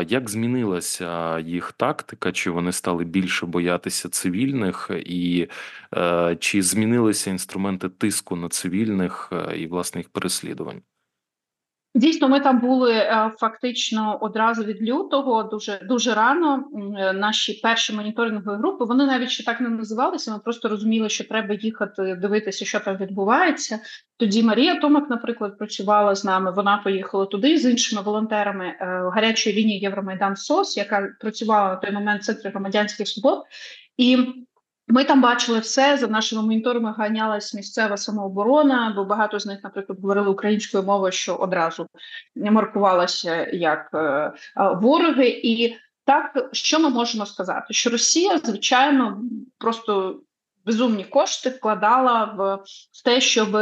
Як 0.08 0.29
змінилася 0.29 1.39
їх 1.39 1.72
тактика? 1.72 2.32
Чи 2.32 2.51
вони 2.51 2.72
стали 2.72 3.03
більше 3.06 3.46
боятися 3.46 4.10
цивільних, 4.10 4.91
і 5.06 5.48
е, 5.96 6.38
чи 6.39 6.62
змінилися 6.62 7.29
інструменти 7.29 7.89
тиску 7.89 8.36
на 8.36 8.50
цивільних 8.50 9.29
е, 9.34 9.58
і 9.58 9.67
власних 9.67 10.10
переслідувань? 10.10 10.82
Дійсно, 11.98 12.30
ми 12.30 12.39
там 12.39 12.60
були 12.60 12.94
е, 12.94 13.32
фактично 13.38 14.18
одразу 14.22 14.63
від 14.63 14.82
лютого, 14.82 15.44
дуже 15.44 15.80
дуже 15.84 16.13
рано. 16.13 16.63
Е, 16.98 17.13
наші 17.13 17.54
перші 17.54 17.94
моніторингові 17.94 18.58
групи 18.58 18.86
вони 18.86 19.06
навіть 19.06 19.30
ще 19.30 19.44
так 19.44 19.62
не 19.62 19.70
називалися. 19.70 20.32
Ми 20.32 20.39
просто 20.39 20.70
розуміли, 20.70 21.10
що 21.10 21.24
треба 21.24 21.54
їхати 21.54 22.16
дивитися, 22.16 22.66
що 22.66 22.80
там 22.80 22.98
відбувається. 22.98 23.80
Тоді 24.18 24.44
Марія 24.44 24.75
Томак, 24.75 25.10
наприклад, 25.10 25.58
працювала 25.58 26.16
з 26.16 26.25
нами. 26.25 26.51
Вона 26.51 26.77
поїхала 26.77 27.25
туди 27.25 27.58
з 27.58 27.66
іншими 27.66 28.01
волонтерами 28.01 28.66
е, 28.66 28.75
гарячої 29.13 29.56
лінії 29.56 29.80
Євромайдан 29.80 30.36
СОС, 30.36 30.77
яка 30.77 31.10
працювала 31.20 31.70
на 31.70 31.75
той 31.75 31.92
момент 31.92 32.22
в 32.22 32.25
центрі 32.25 32.50
громадянських 32.50 33.08
свобод. 33.08 33.44
І 33.98 34.18
ми 34.88 35.03
там 35.03 35.22
бачили 35.22 35.60
все 35.60 35.98
за 35.98 36.08
нашими 36.08 36.41
моніторами. 36.41 36.94
Ганялась 36.98 37.53
місцева 37.53 37.98
самооборона, 37.98 38.94
бо 38.96 39.06
багато 39.06 39.39
з 39.39 39.46
них, 39.46 39.60
наприклад, 39.63 40.00
говорили 40.01 40.29
українською 40.29 40.84
мовою, 40.84 41.12
що 41.12 41.36
одразу 41.36 41.88
маркувалася 42.36 43.48
як 43.53 43.89
е, 43.94 43.98
е, 43.98 44.34
вороги. 44.82 45.27
І 45.27 45.75
так, 46.06 46.50
що 46.51 46.79
ми 46.79 46.89
можемо 46.89 47.25
сказати? 47.25 47.74
Що 47.74 47.89
Росія, 47.89 48.38
звичайно, 48.38 49.22
просто 49.58 50.22
безумні 50.65 51.03
кошти 51.03 51.50
вкладала 51.50 52.24
в 52.24 52.60
те, 53.03 53.22
щоб 53.22 53.58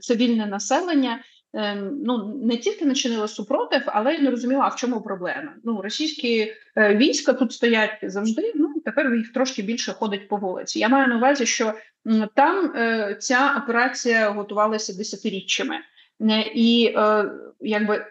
цивільне 0.00 0.46
населення 0.46 1.18
Ем, 1.52 2.02
ну 2.04 2.40
не 2.42 2.56
тільки 2.56 2.84
не 2.84 2.94
чинила 2.94 3.28
супротив, 3.28 3.82
але 3.86 4.14
й 4.14 4.18
не 4.18 4.30
розуміла, 4.30 4.68
в 4.68 4.76
чому 4.76 5.00
проблема. 5.00 5.54
Ну 5.64 5.82
російські 5.82 6.54
е, 6.76 6.96
війська 6.96 7.32
тут 7.32 7.52
стоять 7.52 7.98
завжди. 8.02 8.52
Ну 8.54 8.69
тепер 8.84 9.14
їх 9.14 9.32
трошки 9.32 9.62
більше 9.62 9.92
ходить 9.92 10.28
по 10.28 10.36
вулиці. 10.36 10.78
Я 10.78 10.88
маю 10.88 11.08
на 11.08 11.16
увазі, 11.16 11.46
що 11.46 11.74
там 12.34 12.72
е, 12.76 13.16
ця 13.20 13.62
операція 13.64 14.30
готувалася 14.30 14.96
десятиріччями, 14.96 15.76
е, 16.20 16.50
і 16.54 16.96
якби. 17.60 18.06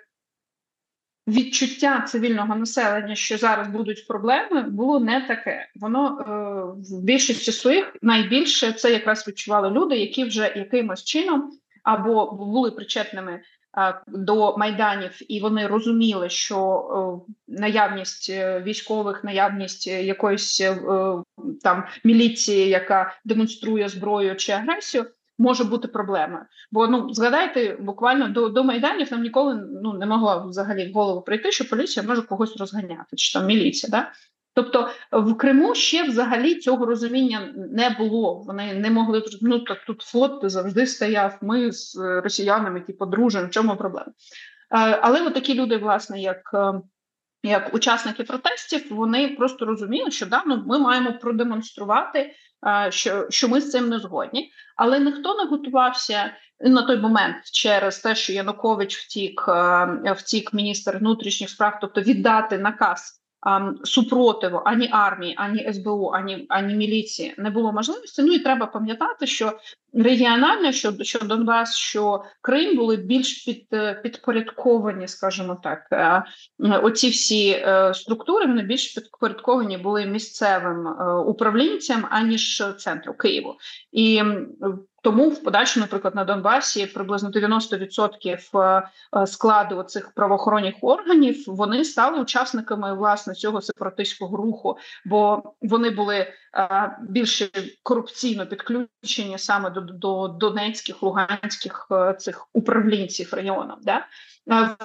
Відчуття 1.27 2.01
цивільного 2.01 2.55
населення, 2.55 3.15
що 3.15 3.37
зараз 3.37 3.67
будуть 3.67 4.07
проблеми, 4.07 4.61
було 4.61 4.99
не 4.99 5.21
таке. 5.21 5.69
Воно 5.75 6.19
е, 6.19 6.23
в 6.93 7.03
більшості 7.03 7.51
своїх 7.51 7.95
найбільше 8.01 8.71
це 8.71 8.91
якраз 8.91 9.27
відчували 9.27 9.69
люди, 9.69 9.97
які 9.97 10.23
вже 10.23 10.53
якимось 10.55 11.03
чином 11.03 11.51
або 11.83 12.31
були 12.31 12.71
причетними 12.71 13.41
до 14.07 14.57
майданів, 14.57 15.31
і 15.31 15.39
вони 15.39 15.67
розуміли, 15.67 16.29
що 16.29 17.25
наявність 17.47 18.29
е, 18.29 18.61
військових, 18.61 19.23
наявність 19.23 19.87
якоїсь 19.87 20.61
е, 20.61 20.77
там 21.63 21.83
міліції, 22.03 22.69
яка 22.69 23.13
демонструє 23.25 23.89
зброю 23.89 24.35
чи 24.35 24.51
агресію. 24.51 25.05
Може 25.41 25.63
бути 25.63 25.87
проблемою. 25.87 26.43
бо 26.71 26.87
ну 26.87 27.13
згадайте, 27.13 27.77
буквально 27.79 28.27
до 28.27 28.49
до 28.49 28.63
майданів 28.63 29.11
нам 29.11 29.21
ніколи 29.21 29.55
ну 29.83 29.93
не 29.93 30.05
могла 30.05 30.45
взагалі 30.45 30.91
в 30.91 30.93
голову 30.93 31.21
прийти, 31.21 31.51
що 31.51 31.69
поліція 31.69 32.05
може 32.05 32.21
когось 32.21 32.57
розганяти, 32.57 33.15
чи 33.15 33.39
там 33.39 33.47
міліція. 33.47 33.91
Да? 33.91 34.11
Тобто 34.63 34.89
в 35.11 35.37
Криму 35.37 35.75
ще 35.75 36.03
взагалі 36.03 36.55
цього 36.55 36.85
розуміння 36.85 37.53
не 37.55 37.89
було. 37.89 38.43
Вони 38.45 38.73
не 38.73 38.89
могли 38.89 39.23
ну 39.41 39.59
так 39.59 39.85
тут 39.87 40.01
флот 40.01 40.39
завжди 40.43 40.87
стояв. 40.87 41.37
Ми 41.41 41.71
з 41.71 41.95
росіянами, 42.23 42.81
типу, 42.81 43.05
дружимо, 43.05 43.47
в 43.47 43.49
чому 43.49 43.75
проблема? 43.75 44.07
Е, 44.71 44.99
але 45.01 45.21
от 45.21 45.33
такі 45.33 45.53
люди, 45.53 45.77
власне, 45.77 46.21
як 46.21 46.51
е, 46.53 46.81
як 47.43 47.73
учасники 47.73 48.23
протестів, 48.23 48.87
вони 48.91 49.27
просто 49.27 49.65
розуміли, 49.65 50.11
що 50.11 50.25
да, 50.25 50.43
ну, 50.45 50.63
ми 50.67 50.79
маємо 50.79 51.13
продемонструвати, 51.13 52.33
е, 52.67 52.91
що 52.91 53.27
що 53.29 53.49
ми 53.49 53.61
з 53.61 53.71
цим 53.71 53.89
не 53.89 53.99
згодні, 53.99 54.51
але 54.75 54.99
ніхто 54.99 55.35
не 55.35 55.49
готувався 55.49 56.31
на 56.59 56.81
той 56.81 56.97
момент 56.97 57.35
через 57.53 57.99
те, 57.99 58.15
що 58.15 58.33
Янукович 58.33 58.97
втік, 58.97 59.41
втік 60.15 60.53
міністр 60.53 60.97
внутрішніх 60.97 61.49
справ, 61.49 61.77
тобто 61.81 62.01
віддати 62.01 62.57
наказ 62.57 63.18
супротиву 63.83 64.61
ані 64.65 64.89
армії, 64.91 65.35
ані 65.37 65.73
СБУ, 65.73 66.11
ані 66.13 66.45
ані 66.49 66.75
міліції 66.75 67.35
не 67.37 67.49
було 67.49 67.73
можливості. 67.73 68.21
Ну 68.21 68.33
і 68.33 68.39
треба 68.39 68.65
пам'ятати, 68.65 69.27
що 69.27 69.59
регіонально, 69.93 70.71
що 70.71 70.93
що 71.01 71.19
Донбас, 71.19 71.75
що 71.75 72.23
Крим 72.41 72.75
були 72.77 72.97
більш 72.97 73.45
під 73.45 73.67
підпорядковані, 74.03 75.07
скажімо 75.07 75.57
так, 75.63 75.87
е, 75.91 76.23
оці 76.59 77.09
всі 77.09 77.49
е, 77.49 77.93
структури 77.93 78.45
вони 78.45 78.61
більш 78.61 78.87
підпорядковані 78.87 79.77
були 79.77 80.05
місцевим 80.05 80.87
е, 80.87 81.13
управлінцям 81.13 82.07
аніж 82.09 82.63
центру 82.77 83.13
Києву 83.13 83.55
і 83.91 84.23
тому 85.03 85.29
в 85.29 85.43
подальшому, 85.43 85.83
наприклад, 85.83 86.15
на 86.15 86.23
Донбасі 86.23 86.85
приблизно 86.85 87.29
90% 87.29 88.59
е, 88.59 88.89
е, 89.17 89.27
складу 89.27 89.83
цих 89.83 90.11
правоохоронних 90.11 90.75
органів 90.81 91.43
вони 91.47 91.85
стали 91.85 92.21
учасниками 92.21 92.95
власне 92.95 93.33
цього 93.33 93.61
сепаратистського 93.61 94.37
руху, 94.37 94.77
бо 95.05 95.43
вони 95.61 95.89
були 95.89 96.15
е, 96.15 96.97
більше 97.01 97.49
корупційно 97.83 98.47
підключені 98.47 99.37
саме 99.37 99.69
до 99.69 99.81
до 99.81 100.27
Донецьких, 100.27 101.03
Луганських 101.03 101.87
цих 102.17 102.47
управлінців 102.53 103.33
регіоном. 103.33 103.77
Да? 103.81 104.05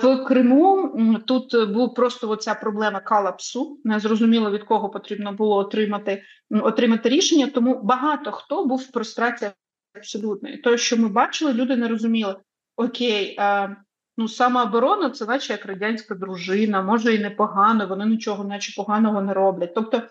В 0.03 0.25
Криму 0.25 1.19
тут 1.27 1.71
був 1.71 1.95
просто 1.95 2.29
оця 2.29 2.55
проблема 2.55 3.01
калапсу. 3.01 3.79
Незрозуміло 3.85 4.51
від 4.51 4.65
кого 4.65 4.89
потрібно 4.89 5.33
було 5.33 5.57
отримати 5.57 6.23
отримати 6.51 7.09
рішення. 7.09 7.47
Тому 7.47 7.81
багато 7.83 8.33
хто 8.33 8.65
був 8.65 8.79
в 8.79 8.91
прострації 8.91 9.51
абсолютно. 9.95 10.49
І 10.49 10.57
те, 10.57 10.79
що 10.79 10.97
ми 10.97 11.09
бачили, 11.09 11.53
люди 11.53 11.77
не 11.77 11.89
розуміли: 11.89 12.37
окей, 12.77 13.37
а, 13.39 13.69
ну 14.17 14.29
самооборона 14.29 15.11
це 15.11 15.27
наче 15.27 15.53
як 15.53 15.67
радянська 15.67 16.15
дружина, 16.15 16.83
може 16.83 17.15
і 17.15 17.19
непогано, 17.19 17.87
вони 17.87 18.07
нічого, 18.07 18.45
наче 18.45 18.73
поганого 18.77 19.23
не 19.23 19.35
роблять. 19.35 19.75
Тобто. 19.75 20.03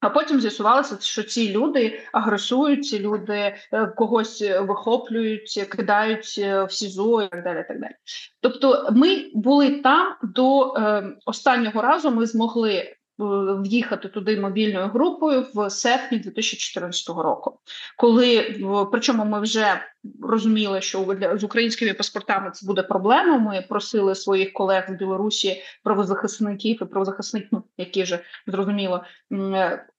А 0.00 0.10
потім 0.10 0.40
з'ясувалося, 0.40 0.96
що 1.00 1.22
ці 1.22 1.52
люди 1.52 2.00
агресують, 2.12 2.86
ці 2.86 2.98
люди 2.98 3.54
е, 3.72 3.86
когось 3.86 4.42
вихоплюють, 4.42 5.66
кидають 5.70 6.34
е, 6.38 6.64
в 6.64 6.72
СІЗО 6.72 7.22
і 7.22 7.28
так 7.28 7.44
далі. 7.44 7.64
Так 7.68 7.80
далі. 7.80 7.94
Тобто, 8.40 8.88
ми 8.92 9.30
були 9.34 9.70
там 9.70 10.14
до 10.22 10.74
е, 10.74 11.16
останнього 11.26 11.82
разу. 11.82 12.10
Ми 12.10 12.26
змогли 12.26 12.72
Е, 12.72 12.96
в'їхати 13.18 14.08
туди 14.08 14.40
мобільною 14.40 14.88
групою 14.88 15.46
в 15.54 15.70
серпні 15.70 16.18
2014 16.18 17.08
року, 17.08 17.58
коли 17.96 18.56
причому 18.92 19.24
ми 19.24 19.40
вже 19.40 19.80
розуміли, 20.22 20.80
що 20.80 21.16
з 21.34 21.44
українськими 21.44 21.94
паспортами 21.94 22.50
це 22.50 22.66
буде 22.66 22.82
проблема. 22.82 23.38
Ми 23.38 23.64
просили 23.68 24.14
своїх 24.14 24.52
колег 24.52 24.84
з 24.88 24.92
Білорусі 24.92 25.62
правозахисників 25.82 26.82
і 26.82 26.84
правозахисників, 26.84 27.48
ну, 27.52 27.62
які 27.78 28.02
вже 28.02 28.20
зрозуміло. 28.46 29.04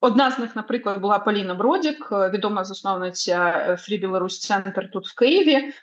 Одна 0.01 0.31
з 0.31 0.39
них, 0.39 0.55
наприклад, 0.55 1.01
була 1.01 1.19
Поліна 1.19 1.55
Бродік, 1.55 2.07
відома 2.11 2.63
засновниця 2.63 3.37
Free 3.79 4.09
Belarus 4.09 4.51
Center 4.51 4.89
тут 4.91 5.07
в 5.07 5.15
Києві. 5.15 5.73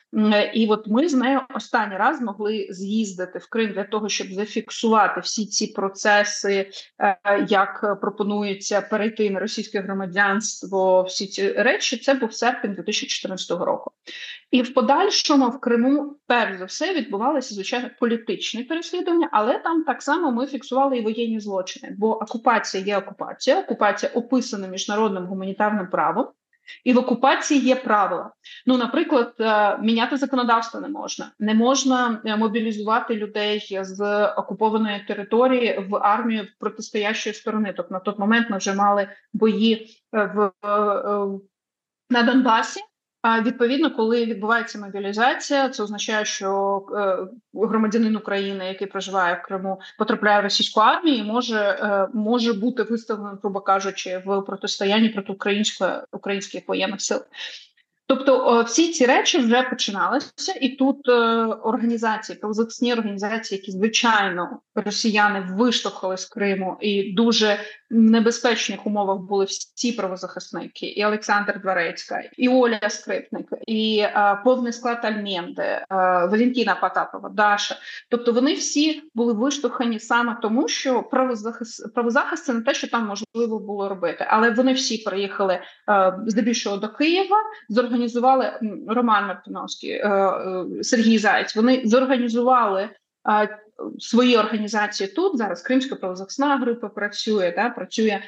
І 0.54 0.66
от 0.66 0.86
ми 0.86 1.08
з 1.08 1.14
нею 1.14 1.40
останній 1.54 1.96
раз 1.96 2.20
могли 2.20 2.66
з'їздити 2.70 3.38
в 3.38 3.48
Крим 3.48 3.72
для 3.72 3.84
того, 3.84 4.08
щоб 4.08 4.26
зафіксувати 4.32 5.20
всі 5.20 5.46
ці 5.46 5.66
процеси, 5.66 6.70
як 7.48 8.00
пропонується 8.00 8.80
перейти 8.80 9.30
на 9.30 9.40
російське 9.40 9.80
громадянство. 9.80 11.02
Всі 11.02 11.26
ці 11.26 11.52
речі 11.52 11.96
це 11.96 12.14
був 12.14 12.34
серпень 12.34 12.74
2014 12.74 13.50
року. 13.50 13.92
І 14.50 14.62
в 14.62 14.74
подальшому 14.74 15.48
в 15.48 15.60
Криму, 15.60 16.16
перш 16.26 16.58
за 16.58 16.64
все, 16.64 16.94
відбувалися 16.94 17.54
звичайно 17.54 17.90
політичні 18.00 18.62
переслідування, 18.62 19.28
але 19.32 19.58
там 19.58 19.84
так 19.84 20.02
само 20.02 20.32
ми 20.32 20.46
фіксували 20.46 20.98
і 20.98 21.02
воєнні 21.02 21.40
злочини, 21.40 21.94
бо 21.98 22.22
окупація 22.22 22.84
є 22.84 22.98
окупація, 22.98 23.60
окупація 23.60 24.12
описана 24.12 24.68
міжнародним 24.68 25.26
гуманітарним 25.26 25.86
правом. 25.86 26.26
І 26.84 26.92
в 26.92 26.98
окупації 26.98 27.60
є 27.60 27.76
правила. 27.76 28.30
Ну, 28.66 28.78
наприклад, 28.78 29.34
е, 29.40 29.78
міняти 29.78 30.16
законодавство 30.16 30.80
не 30.80 30.88
можна, 30.88 31.32
не 31.38 31.54
можна 31.54 32.22
е, 32.24 32.36
мобілізувати 32.36 33.14
людей 33.14 33.78
з 33.80 34.26
окупованої 34.26 35.04
території 35.08 35.86
в 35.90 35.96
армію 35.96 36.48
протистоящої 36.58 37.34
сторони. 37.34 37.74
Тобто 37.76 37.94
на 37.94 38.00
той 38.00 38.14
момент 38.18 38.50
ми 38.50 38.56
вже 38.56 38.74
мали 38.74 39.08
бої 39.32 40.02
е, 40.14 40.24
в 40.34 40.50
на 42.10 42.22
Донбасі. 42.22 42.80
Відповідно, 43.42 43.90
коли 43.96 44.24
відбувається 44.24 44.78
мобілізація, 44.78 45.68
це 45.68 45.82
означає, 45.82 46.24
що 46.24 46.82
е, 46.96 47.18
громадянин 47.54 48.16
України, 48.16 48.66
який 48.66 48.86
проживає 48.86 49.34
в 49.34 49.46
Криму, 49.46 49.80
потрапляє 49.98 50.40
в 50.40 50.42
російську 50.42 50.80
армію, 50.80 51.16
і 51.16 51.22
може 51.22 51.58
е, 51.58 52.08
може 52.14 52.52
бути 52.52 52.82
виставлений, 52.82 53.38
грубо 53.42 53.60
кажучи, 53.60 54.22
в 54.26 54.40
протистоянні 54.40 55.08
проти 55.08 55.32
української 55.32 55.92
українських 56.12 56.68
воєнних 56.68 57.00
сил. 57.00 57.20
Тобто 58.06 58.62
всі 58.66 58.92
ці 58.92 59.06
речі 59.06 59.38
вже 59.38 59.62
починалися, 59.62 60.52
і 60.60 60.68
тут 60.68 61.08
е, 61.08 61.12
організації, 61.44 62.38
правозахисні 62.38 62.92
організації, 62.92 63.58
які 63.58 63.72
звичайно 63.72 64.60
росіяни 64.74 65.46
виштовхали 65.50 66.16
з 66.16 66.24
Криму, 66.24 66.76
і 66.80 67.12
дуже 67.12 67.58
небезпечних 67.90 68.86
умовах 68.86 69.18
були 69.18 69.44
всі 69.44 69.92
правозахисники, 69.92 70.86
і 70.86 71.04
Олександр 71.04 71.60
Дворецька, 71.60 72.22
і 72.36 72.48
Оля 72.48 72.80
Скрипник, 72.88 73.46
і 73.66 73.98
е, 73.98 74.40
повний 74.44 74.72
склад 74.72 74.98
Альменди, 75.02 75.62
е, 75.62 75.86
Валентина 75.90 76.74
Потапова, 76.74 77.28
Даша. 77.28 77.76
Тобто 78.10 78.32
вони 78.32 78.54
всі 78.54 79.02
були 79.14 79.32
виштовхані 79.32 79.98
саме 79.98 80.36
тому, 80.42 80.68
що 80.68 81.02
правозахист, 81.02 81.94
правозахист 81.94 82.44
це 82.44 82.52
не 82.52 82.60
те, 82.62 82.74
що 82.74 82.88
там 82.88 83.06
можливо 83.06 83.58
було 83.58 83.88
робити, 83.88 84.26
але 84.28 84.50
вони 84.50 84.72
всі 84.72 84.98
приїхали 84.98 85.60
е, 85.88 86.14
здебільшого 86.26 86.76
до 86.76 86.88
Києва. 86.88 87.36
Зорганізували 87.92 88.52
Роман 88.88 89.26
Мартиновський, 89.26 89.90
е, 89.90 90.08
е, 90.08 90.64
Сергій 90.82 91.18
Заєць. 91.18 91.56
Вони 91.56 91.82
зорганізували. 91.84 92.88
Е, 93.28 93.58
свої 93.98 94.36
організації 94.36 95.08
тут 95.08 95.38
зараз 95.38 95.62
Кримська 95.62 95.96
правозахисна 95.96 96.56
група 96.56 96.88
працює, 96.88 97.52
да, 97.56 97.70
працює 97.70 98.22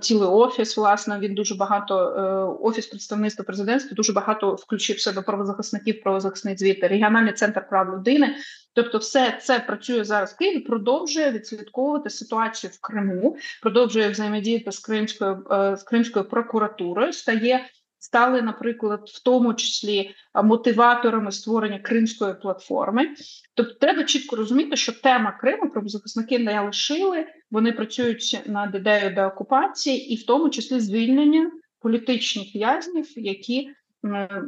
цілий 0.00 0.28
офіс. 0.28 0.76
Власне, 0.76 1.18
він 1.18 1.34
дуже 1.34 1.54
багато 1.54 2.58
офіс 2.62 2.86
представництва 2.86 3.44
президентства 3.44 3.94
дуже 3.94 4.12
багато 4.12 4.54
включив 4.54 4.96
в 4.96 5.00
себе 5.00 5.22
правозахисників, 5.22 6.02
правозахисний 6.02 6.56
звіт, 6.56 6.84
регіональний 6.84 7.32
центр 7.32 7.68
прав 7.68 7.94
людини. 7.94 8.34
Тобто, 8.74 8.98
все 8.98 9.38
це 9.42 9.60
працює 9.60 10.04
зараз 10.04 10.32
в 10.32 10.36
Києві, 10.36 10.60
продовжує 10.60 11.30
відслідковувати 11.30 12.10
ситуацію 12.10 12.70
в 12.74 12.80
Криму, 12.80 13.36
продовжує 13.62 14.10
взаємодіяти 14.10 14.72
з 14.72 14.78
кримською 14.78 15.44
з 15.50 15.82
кримською 15.82 16.28
прокуратурою, 16.28 17.12
стає 17.12 17.66
стали, 18.06 18.42
наприклад, 18.42 19.00
в 19.06 19.22
тому 19.22 19.54
числі 19.54 20.10
мотиваторами 20.44 21.32
створення 21.32 21.78
кримської 21.78 22.34
платформи. 22.34 23.14
Тобто, 23.54 23.74
треба 23.74 24.04
чітко 24.04 24.36
розуміти, 24.36 24.76
що 24.76 24.92
тема 24.92 25.38
Криму 25.40 25.70
правозахисники 25.70 26.38
не 26.38 26.60
лишили, 26.60 27.26
вони 27.50 27.72
працюють 27.72 28.42
над 28.46 28.74
ідеєю 28.74 29.14
деокупації, 29.14 30.12
і 30.12 30.16
в 30.16 30.26
тому 30.26 30.50
числі 30.50 30.80
звільнення 30.80 31.50
політичних 31.80 32.56
в'язнів, 32.56 33.18
які 33.18 33.70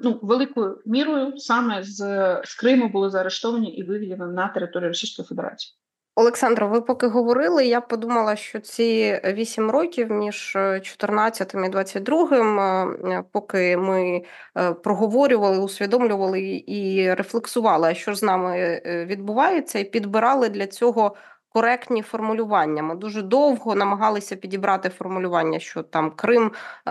ну 0.02 0.20
великою 0.22 0.82
мірою 0.86 1.36
саме 1.36 1.82
з, 1.82 1.96
з 2.44 2.54
Криму 2.54 2.88
були 2.88 3.10
заарештовані 3.10 3.76
і 3.76 3.82
виведені 3.82 4.16
на 4.16 4.48
територію 4.48 4.88
Російської 4.88 5.26
Федерації. 5.26 5.74
Олександро, 6.18 6.68
ви 6.68 6.80
поки 6.80 7.06
говорили, 7.06 7.66
я 7.66 7.80
подумала, 7.80 8.36
що 8.36 8.60
ці 8.60 9.20
вісім 9.24 9.70
років 9.70 10.10
між 10.10 10.56
14 10.82 11.54
і 11.54 11.68
22, 11.68 13.22
поки 13.32 13.76
ми 13.76 14.22
е, 14.56 14.72
проговорювали, 14.72 15.58
усвідомлювали 15.58 16.64
і 16.66 17.14
рефлексували, 17.14 17.94
що 17.94 18.12
ж 18.12 18.18
з 18.18 18.22
нами 18.22 18.56
е, 18.58 19.04
відбувається, 19.04 19.78
і 19.78 19.84
підбирали 19.84 20.48
для 20.48 20.66
цього 20.66 21.16
коректні 21.52 22.02
формулювання. 22.02 22.82
Ми 22.82 22.94
дуже 22.94 23.22
довго 23.22 23.74
намагалися 23.74 24.36
підібрати 24.36 24.88
формулювання, 24.88 25.58
що 25.58 25.82
там 25.82 26.10
Крим 26.10 26.52
е, 26.86 26.90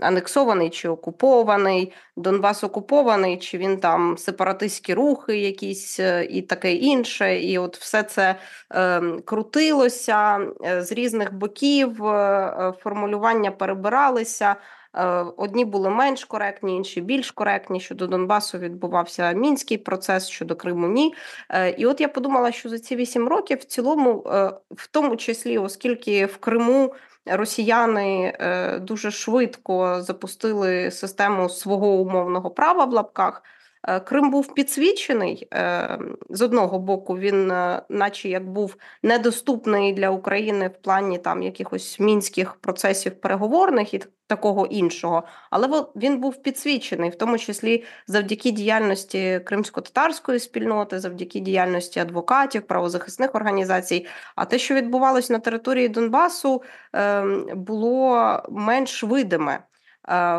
анексований 0.00 0.70
чи 0.70 0.88
окупований, 0.88 1.92
Донбас 2.16 2.64
окупований, 2.64 3.38
чи 3.38 3.58
він 3.58 3.78
там 3.80 4.18
сепаратистські 4.18 4.94
рухи, 4.94 5.38
якісь 5.38 6.00
е, 6.00 6.24
і 6.24 6.42
таке 6.42 6.72
інше. 6.72 7.38
І 7.38 7.58
от 7.58 7.76
все 7.76 8.02
це 8.02 8.36
е, 8.74 9.00
крутилося 9.24 10.38
е, 10.64 10.82
з 10.82 10.92
різних 10.92 11.34
боків, 11.34 12.04
е, 12.06 12.72
формулювання 12.82 13.50
перебиралися. 13.50 14.56
Е, 14.94 15.06
одні 15.36 15.64
були 15.64 15.90
менш 15.90 16.24
коректні, 16.24 16.76
інші 16.76 17.00
більш 17.00 17.30
коректні. 17.30 17.80
Щодо 17.80 18.06
Донбасу 18.06 18.58
відбувався 18.58 19.32
мінський 19.32 19.78
процес, 19.78 20.28
щодо 20.28 20.56
Криму 20.56 20.88
ні. 20.88 21.14
Е, 21.48 21.70
і 21.70 21.86
от 21.86 22.00
я 22.00 22.08
подумала, 22.08 22.52
що 22.52 22.68
за 22.68 22.78
ці 22.78 22.96
вісім 22.96 23.28
років 23.28 23.58
в 23.58 23.64
цілому, 23.64 24.24
е, 24.26 24.52
в 24.70 24.86
тому 24.90 25.16
числі, 25.16 25.58
оскільки 25.58 26.26
в 26.26 26.36
Криму. 26.36 26.94
Росіяни 27.26 28.36
дуже 28.82 29.10
швидко 29.10 30.02
запустили 30.02 30.90
систему 30.90 31.48
свого 31.48 31.88
умовного 31.88 32.50
права 32.50 32.84
в 32.84 32.92
лапках. 32.92 33.42
Е, 33.88 34.00
Крим 34.00 34.30
був 34.30 34.54
підсвічений 34.54 35.48
е, 35.54 35.98
з 36.30 36.42
одного 36.42 36.78
боку, 36.78 37.18
він, 37.18 37.50
е, 37.50 37.82
наче 37.88 38.28
як 38.28 38.50
був 38.50 38.76
недоступний 39.02 39.92
для 39.92 40.10
України 40.10 40.68
в 40.68 40.82
плані 40.82 41.18
там 41.18 41.42
якихось 41.42 42.00
мінських 42.00 42.54
процесів 42.54 43.20
переговорних 43.20 43.94
і 43.94 44.02
такого 44.26 44.66
іншого, 44.66 45.22
але 45.50 45.84
він 45.96 46.20
був 46.20 46.42
підсвічений, 46.42 47.10
в 47.10 47.14
тому 47.14 47.38
числі 47.38 47.84
завдяки 48.06 48.50
діяльності 48.50 49.40
кримсько-татарської 49.44 50.38
спільноти, 50.40 51.00
завдяки 51.00 51.40
діяльності 51.40 52.00
адвокатів, 52.00 52.62
правозахисних 52.62 53.34
організацій. 53.34 54.06
А 54.36 54.44
те, 54.44 54.58
що 54.58 54.74
відбувалось 54.74 55.30
на 55.30 55.38
території 55.38 55.88
Донбасу, 55.88 56.62
ем, 56.92 57.46
було 57.54 58.42
менш 58.50 59.04
видиме. 59.04 59.62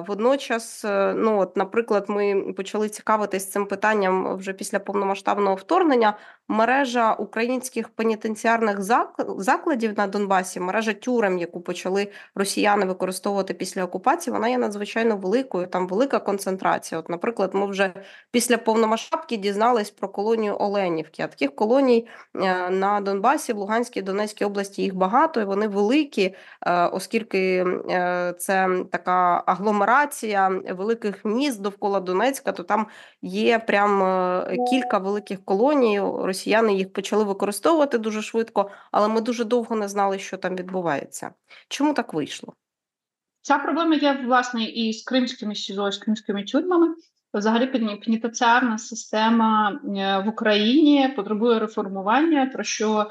Водночас, 0.08 0.86
е, 0.86 1.14
ну 1.18 1.40
от, 1.40 1.58
наприклад, 1.58 2.06
ми 2.08 2.54
почали 2.58 2.90
цікавитись 2.90 3.52
цим 3.52 3.66
питанням 3.66 4.38
вже 4.38 4.54
після 4.54 4.80
повномасштабного 4.80 5.56
вторгнення 5.56 6.18
мережа 6.48 7.14
українських 7.14 7.90
пенітенціарних 7.90 8.82
закладів 9.38 9.98
на 9.98 10.08
Донбасі, 10.08 10.60
мережа 10.60 10.94
тюрем, 10.94 11.38
яку 11.38 11.62
почали 11.62 12.08
росіяни 12.36 12.86
використовувати 12.86 13.54
після 13.54 13.84
окупації, 13.84 14.34
вона 14.34 14.48
є 14.48 14.58
надзвичайно 14.58 15.18
великою. 15.18 15.68
Там 15.68 15.88
велика 15.88 16.20
концентрація. 16.20 17.00
От, 17.00 17.10
наприклад, 17.10 17.52
ми 17.54 17.66
вже 17.66 17.94
після 18.32 18.58
повномасштабки 18.58 19.38
дізнались 19.38 19.92
про 19.92 20.10
колонію 20.10 20.56
Оленівки. 20.60 21.24
А 21.24 21.28
таких 21.28 21.56
колоній 21.56 22.08
е, 22.36 22.70
на 22.70 23.02
Донбасі, 23.02 23.54
в 23.54 23.58
Луганській 23.58 24.02
Донецькій 24.02 24.46
області 24.46 24.82
їх 24.82 24.96
багато, 24.96 25.42
і 25.42 25.46
вони 25.46 25.68
великі, 25.68 26.36
е, 26.66 26.86
оскільки 26.88 27.66
це 28.38 28.70
така 28.92 29.44
агломерація 29.62 30.50
великих 30.70 31.26
міст 31.26 31.62
довкола 31.62 32.00
Донецька, 32.00 32.52
то 32.52 32.64
там 32.64 32.88
є 33.22 33.60
прям 33.60 34.00
кілька 34.70 34.98
великих 34.98 35.46
колоній 35.46 36.00
росіяни 36.00 36.74
їх 36.74 36.94
почали 36.94 37.24
використовувати 37.24 37.98
дуже 37.98 38.22
швидко, 38.22 38.72
але 38.92 39.08
ми 39.08 39.22
дуже 39.22 39.44
довго 39.44 39.76
не 39.76 39.88
знали, 39.88 40.20
що 40.20 40.38
там 40.38 40.56
відбувається. 40.56 41.32
Чому 41.68 41.94
так 41.94 42.14
вийшло? 42.14 42.54
Ця 43.42 43.58
проблема 43.58 43.96
є 43.96 44.22
власне 44.26 44.64
і 44.64 44.94
з 44.94 45.04
кримськими 45.04 45.56
СІЗО, 45.56 45.88
і 45.88 45.92
з 45.92 45.98
кримськими 45.98 46.44
тюрмами. 46.44 46.96
Взагалі, 47.34 47.68
пенітенціарна 48.06 48.78
система 48.78 49.80
в 50.26 50.30
Україні 50.30 51.14
потребує 51.16 51.60
реформування. 51.60 52.46
Про 52.46 52.64
що 52.64 53.10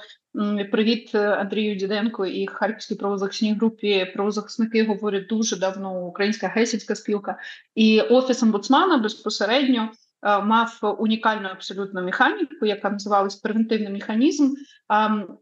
привіт 0.70 1.14
Андрію 1.14 1.76
Діденко 1.76 2.26
і 2.26 2.46
Харківській 2.46 2.94
правозахисній 2.94 3.54
групі 3.54 4.12
правозахисники 4.14 4.84
говорять 4.84 5.26
дуже 5.26 5.56
давно. 5.56 6.06
Українська 6.06 6.48
гесівська 6.48 6.94
спілка 6.94 7.38
і 7.74 8.00
офіс 8.00 8.42
омбудсмана 8.42 8.98
безпосередньо 8.98 9.90
Е, 10.22 10.40
мав 10.40 10.96
унікальну 10.98 11.48
абсолютно 11.48 12.02
механіку, 12.02 12.66
яка 12.66 12.90
називалась 12.90 13.36
превентивний 13.36 13.92
механізм 13.92 14.54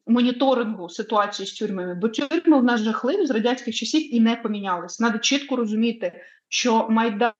моніторингу 0.07 0.88
ситуації 0.88 1.47
з 1.47 1.53
тюрмами. 1.53 1.95
Бо 1.95 2.09
тюрми 2.09 2.61
в 2.61 2.64
нас 2.64 2.81
жахливі 2.81 3.27
з 3.27 3.31
радянських 3.31 3.75
часів 3.75 4.14
і 4.14 4.21
не 4.21 4.37
помінялись. 4.37 5.01
Надо 5.01 5.19
чітко 5.19 5.57
розуміти, 5.57 6.12
що 6.49 6.87
майдан 6.91 7.33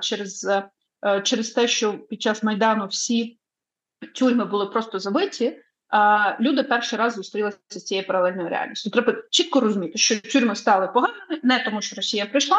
через, 0.00 0.44
е, 0.44 0.68
через 1.22 1.50
те, 1.50 1.68
що 1.68 1.98
під 1.98 2.22
час 2.22 2.42
майдану 2.42 2.86
всі 2.86 3.38
тюрми 4.14 4.44
були 4.44 4.66
просто 4.66 4.98
забиті. 4.98 5.58
Люди 6.40 6.62
перший 6.62 6.98
раз 6.98 7.14
зустрілися 7.14 7.58
з 7.68 7.84
цією 7.84 8.06
паралельною 8.06 8.48
реальністю. 8.48 8.90
Треба 8.90 9.14
чітко 9.30 9.60
розуміти, 9.60 9.98
що 9.98 10.20
тюрми 10.20 10.56
стали 10.56 10.88
поганими, 10.88 11.40
не 11.42 11.64
тому, 11.64 11.82
що 11.82 11.96
Росія 11.96 12.26
прийшла, 12.26 12.56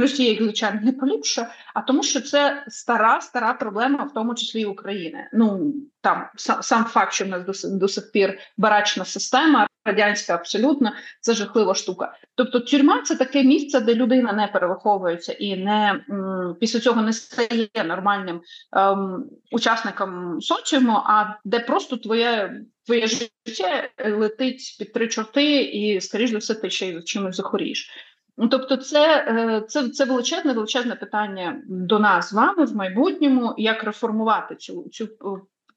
Росія 0.00 0.30
їх 0.30 0.42
звичайно 0.42 0.80
не 0.82 0.92
поліпшує, 0.92 1.48
а 1.74 1.80
тому, 1.80 2.02
що 2.02 2.20
це 2.20 2.64
стара, 2.68 3.20
стара 3.20 3.54
проблема, 3.54 4.04
в 4.04 4.14
тому 4.14 4.34
числі 4.34 4.60
і 4.60 4.64
України. 4.64 5.28
Ну 5.32 5.74
там 6.00 6.28
сам, 6.36 6.62
сам 6.62 6.84
факт, 6.84 7.12
що 7.12 7.24
в 7.24 7.28
нас 7.28 7.62
до, 7.62 7.78
до 7.78 7.88
сих 7.88 8.12
пір 8.12 8.38
барачна 8.56 9.04
система, 9.04 9.66
радянська 9.84 10.34
абсолютно 10.34 10.92
це 11.20 11.34
жахлива 11.34 11.74
штука. 11.74 12.16
Тобто, 12.34 12.60
тюрма 12.60 13.02
це 13.02 13.16
таке 13.16 13.44
місце, 13.44 13.80
де 13.80 13.94
людина 13.94 14.32
не 14.32 14.46
перевиховується 14.46 15.32
і 15.32 15.56
не 15.56 16.00
м, 16.10 16.56
після 16.60 16.80
цього 16.80 17.02
не 17.02 17.12
стає 17.12 17.68
нормальним 17.84 18.40
ем, 18.72 19.24
учасником 19.52 20.40
соціуму, 20.40 20.92
а 20.92 21.24
де 21.44 21.60
просто 21.60 21.96
твоє 21.96 22.60
твоє 22.86 23.06
життя 23.06 23.88
летить 24.04 24.76
під 24.78 24.92
три 24.92 25.08
чорти, 25.08 25.62
і 25.62 26.00
скоріш 26.00 26.30
за 26.30 26.38
все 26.38 26.54
ти 26.54 26.70
ще 26.70 26.88
й 26.88 27.02
чимось 27.02 27.36
захворієш. 27.36 27.90
Ну, 28.36 28.48
тобто, 28.48 28.76
це 28.76 29.26
е, 29.28 29.62
це, 29.68 29.88
це 29.88 30.04
величезне 30.04 30.52
величезне 30.52 30.94
питання 30.94 31.62
до 31.66 31.98
нас 31.98 32.30
з 32.30 32.32
вами 32.32 32.64
в 32.64 32.76
майбутньому, 32.76 33.54
як 33.58 33.84
реформувати 33.84 34.56
цю 34.56 34.88
цю 34.92 35.08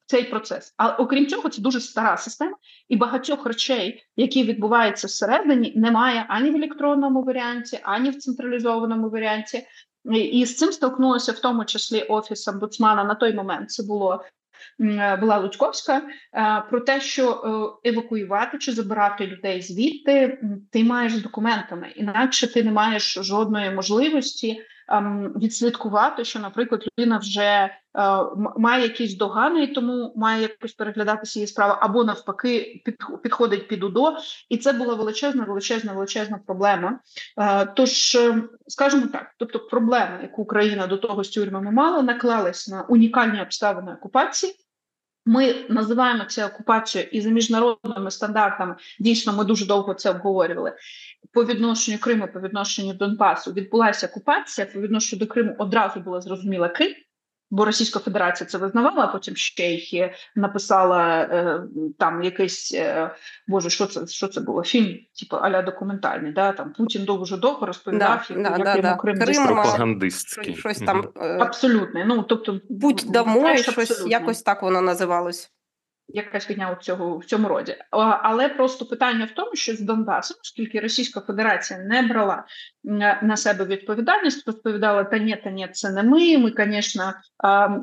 цей 0.06 0.24
процес. 0.24 0.74
А 0.78 0.90
окрім 0.90 1.28
цього, 1.28 1.50
це 1.50 1.62
дуже 1.62 1.80
стара 1.80 2.18
система, 2.18 2.56
і 2.90 2.98
багатьох 2.98 3.46
речей, 3.46 4.04
які 4.16 4.44
відбуваються 4.44 5.08
всередині, 5.08 5.74
немає 5.76 6.26
ані 6.30 6.50
в 6.50 6.56
електронному 6.56 7.24
варіанті, 7.24 7.80
ані 7.84 8.10
в 8.10 8.18
централізованому 8.18 9.10
варіанті. 9.10 9.64
І 10.14 10.46
з 10.46 10.56
цим 10.58 10.72
столкнулося 10.72 11.32
в 11.32 11.40
тому 11.40 11.66
числі 11.66 12.02
офіс 12.02 12.48
омбудсмана 12.48 13.04
на 13.04 13.16
той 13.16 13.34
момент. 13.34 13.72
Це 13.72 13.84
було 13.84 14.24
була 15.20 15.38
Луцьковська 15.38 15.98
е, 15.98 16.64
про 16.70 16.80
те, 16.80 17.02
що 17.02 17.32
е, 17.84 17.90
евакуювати 17.90 18.58
чи 18.58 18.72
забирати 18.72 19.28
людей 19.28 19.62
звідти 19.62 20.40
ти 20.72 20.84
маєш 20.84 21.16
з 21.16 21.22
документами, 21.22 21.92
інакше 21.96 22.54
ти 22.54 22.64
не 22.64 22.72
маєш 22.72 23.14
жодної 23.22 23.72
можливості 23.72 24.62
відслідкувати, 25.42 26.26
що, 26.26 26.40
наприклад, 26.40 26.84
людина 26.88 27.18
вже 27.18 27.70
має 28.58 28.84
якісь 28.84 29.18
догани, 29.18 29.64
і 29.64 29.74
тому 29.74 30.14
має 30.16 30.42
якось 30.42 30.74
переглядатися 30.74 31.40
її 31.40 31.48
справа, 31.48 31.78
або 31.82 32.04
навпаки, 32.04 32.84
підходить 33.24 33.68
під 33.68 33.84
УДО, 33.84 34.18
і 34.50 34.58
це 34.58 34.74
була 34.74 34.94
величезна, 34.96 35.44
величезна, 35.44 35.94
величезна 35.94 36.40
проблема. 36.46 37.00
Тож, 37.76 38.18
скажімо 38.68 39.08
так, 39.14 39.32
тобто, 39.38 39.60
проблема, 39.60 40.20
яку 40.22 40.42
Україна 40.42 40.88
до 40.88 40.98
того 40.98 41.24
з 41.24 41.30
тюрмами 41.30 41.72
мала, 41.72 42.02
наклалась 42.02 42.68
на 42.68 42.82
унікальні 42.82 43.42
обставини 43.42 43.94
окупації. 43.94 44.56
Ми 45.28 45.56
називаємо 45.70 46.26
це 46.26 46.46
окупацією 46.46 47.10
і 47.12 47.22
за 47.22 47.30
міжнародними 47.30 48.12
стандартами. 48.12 48.76
Дійсно, 49.00 49.34
ми 49.34 49.44
дуже 49.44 49.66
довго 49.66 49.94
це 49.94 50.10
обговорювали. 50.10 50.74
По 51.34 51.46
відношенню 51.46 51.98
Криму, 51.98 52.28
по 52.34 52.40
відношенню 52.40 52.94
Донбасу 52.94 53.54
відбулася 53.54 54.08
окупація. 54.08 54.68
По 54.68 54.82
відношенню 54.82 55.20
до 55.20 55.28
Криму 55.28 55.56
одразу 55.58 56.00
була 56.00 56.22
зрозуміла 56.22 56.70
Крим 56.70 56.96
бо 57.52 57.66
Російська 57.66 58.00
Федерація 58.00 58.48
це 58.48 58.58
визнавала, 58.58 59.04
а 59.04 59.08
потім 59.08 59.36
ще 59.36 59.74
й 59.74 60.12
написала 60.36 61.20
е, 61.20 61.62
там 62.00 62.24
якийсь 62.24 62.74
е, 62.74 63.16
боже, 63.48 63.70
що 63.70 63.86
це 63.86 64.08
що 64.08 64.28
це 64.28 64.42
було? 64.42 64.64
Фільм, 64.64 64.98
типу 65.20 65.36
аля 65.36 65.62
документальний. 65.62 66.34
Да? 66.34 66.52
Там 66.52 66.74
Путін 66.74 67.06
дуже 67.06 67.38
довго 67.38 67.66
розповідав, 67.66 68.26
да, 68.30 68.34
як, 68.34 68.44
да, 68.44 68.50
як 68.50 68.64
да, 68.64 68.88
йому 68.88 68.98
Крим 68.98 69.20
Крим 69.20 69.46
пропагандистський. 69.46 70.56
щось 70.56 70.80
там 70.80 71.10
е, 71.22 71.38
абсолютно. 71.40 72.06
Ну 72.06 72.24
тобто 72.24 72.60
будь 72.70 73.04
дамо 73.08 73.58
щось 73.58 74.08
якось 74.08 74.42
так 74.42 74.62
воно 74.64 74.82
називалось 74.82 75.52
якась 76.10 76.46
фігня 76.46 76.78
у 76.80 76.84
цього 76.84 77.18
в 77.18 77.26
цьому 77.26 77.48
роді. 77.48 77.76
Але 78.24 78.50
просто 78.50 78.86
питання 78.86 79.26
в 79.26 79.32
тому, 79.32 79.56
що 79.56 79.74
з 79.74 79.80
Донбасом, 79.80 80.38
оскільки 80.42 80.80
Російська 80.80 81.22
Федерація 81.22 81.80
не 81.80 82.02
брала 82.02 82.44
на 83.22 83.38
себе 83.38 83.66
відповідальність, 83.66 84.48
розповідала, 84.48 85.04
та 85.04 85.18
ні, 85.18 85.36
та 85.44 85.50
ні, 85.50 85.68
це 85.72 85.92
не 85.92 86.04
ми. 86.04 86.38
Ми, 86.38 86.54
звісно, 86.58 87.14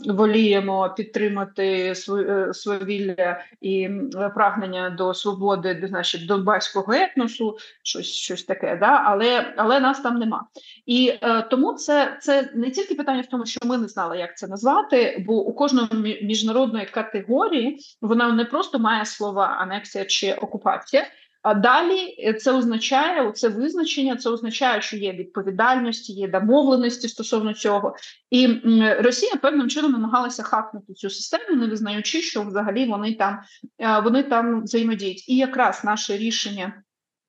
воліємо 0.06 0.94
підтримати 0.96 1.94
е, 2.08 2.54
свавілля 2.54 3.40
і 3.60 3.88
прагнення 4.34 4.90
до 4.90 5.14
свободи, 5.14 5.84
значить, 5.88 6.26
Донбаського 6.26 6.92
етносу, 6.92 7.56
щось 7.82 8.06
щось 8.06 8.44
таке, 8.44 8.76
да? 8.76 9.02
але 9.04 9.54
але 9.56 9.80
нас 9.80 10.00
там 10.00 10.18
нема. 10.18 10.46
І 10.86 11.12
е, 11.22 11.42
тому 11.42 11.72
це 11.72 12.18
це 12.20 12.50
не 12.54 12.70
тільки 12.70 12.94
питання 12.94 13.20
в 13.20 13.26
тому, 13.26 13.46
що 13.46 13.60
ми 13.64 13.78
не 13.78 13.88
знали, 13.88 14.18
як 14.18 14.36
це 14.38 14.46
назвати, 14.46 15.24
бо 15.26 15.44
у 15.44 15.52
кожної 15.52 16.20
міжнародної 16.22 16.86
категорії 16.86 17.78
вона 18.14 18.32
не 18.32 18.44
просто 18.44 18.78
має 18.78 19.04
слова 19.04 19.46
анексія 19.60 20.04
чи 20.04 20.32
окупація. 20.32 21.06
А 21.42 21.54
далі 21.54 22.32
це 22.40 22.52
означає 22.52 23.32
це 23.32 23.48
визначення, 23.48 24.16
це 24.16 24.30
означає, 24.30 24.80
що 24.80 24.96
є 24.96 25.12
відповідальності, 25.12 26.12
є 26.12 26.28
домовленості 26.28 27.08
стосовно 27.08 27.54
цього, 27.54 27.96
і 28.30 28.60
Росія 28.98 29.32
певним 29.36 29.68
чином 29.68 29.92
намагалася 29.92 30.42
хакнути 30.42 30.92
цю 30.92 31.10
систему, 31.10 31.56
не 31.56 31.66
визнаючи, 31.66 32.20
що 32.20 32.42
взагалі 32.42 32.86
вони 32.86 33.14
там 33.14 33.40
е, 33.78 34.00
вони 34.00 34.22
там 34.22 34.62
взаємодіють. 34.62 35.28
І 35.28 35.36
якраз 35.36 35.84
наше 35.84 36.16
рішення, 36.16 36.82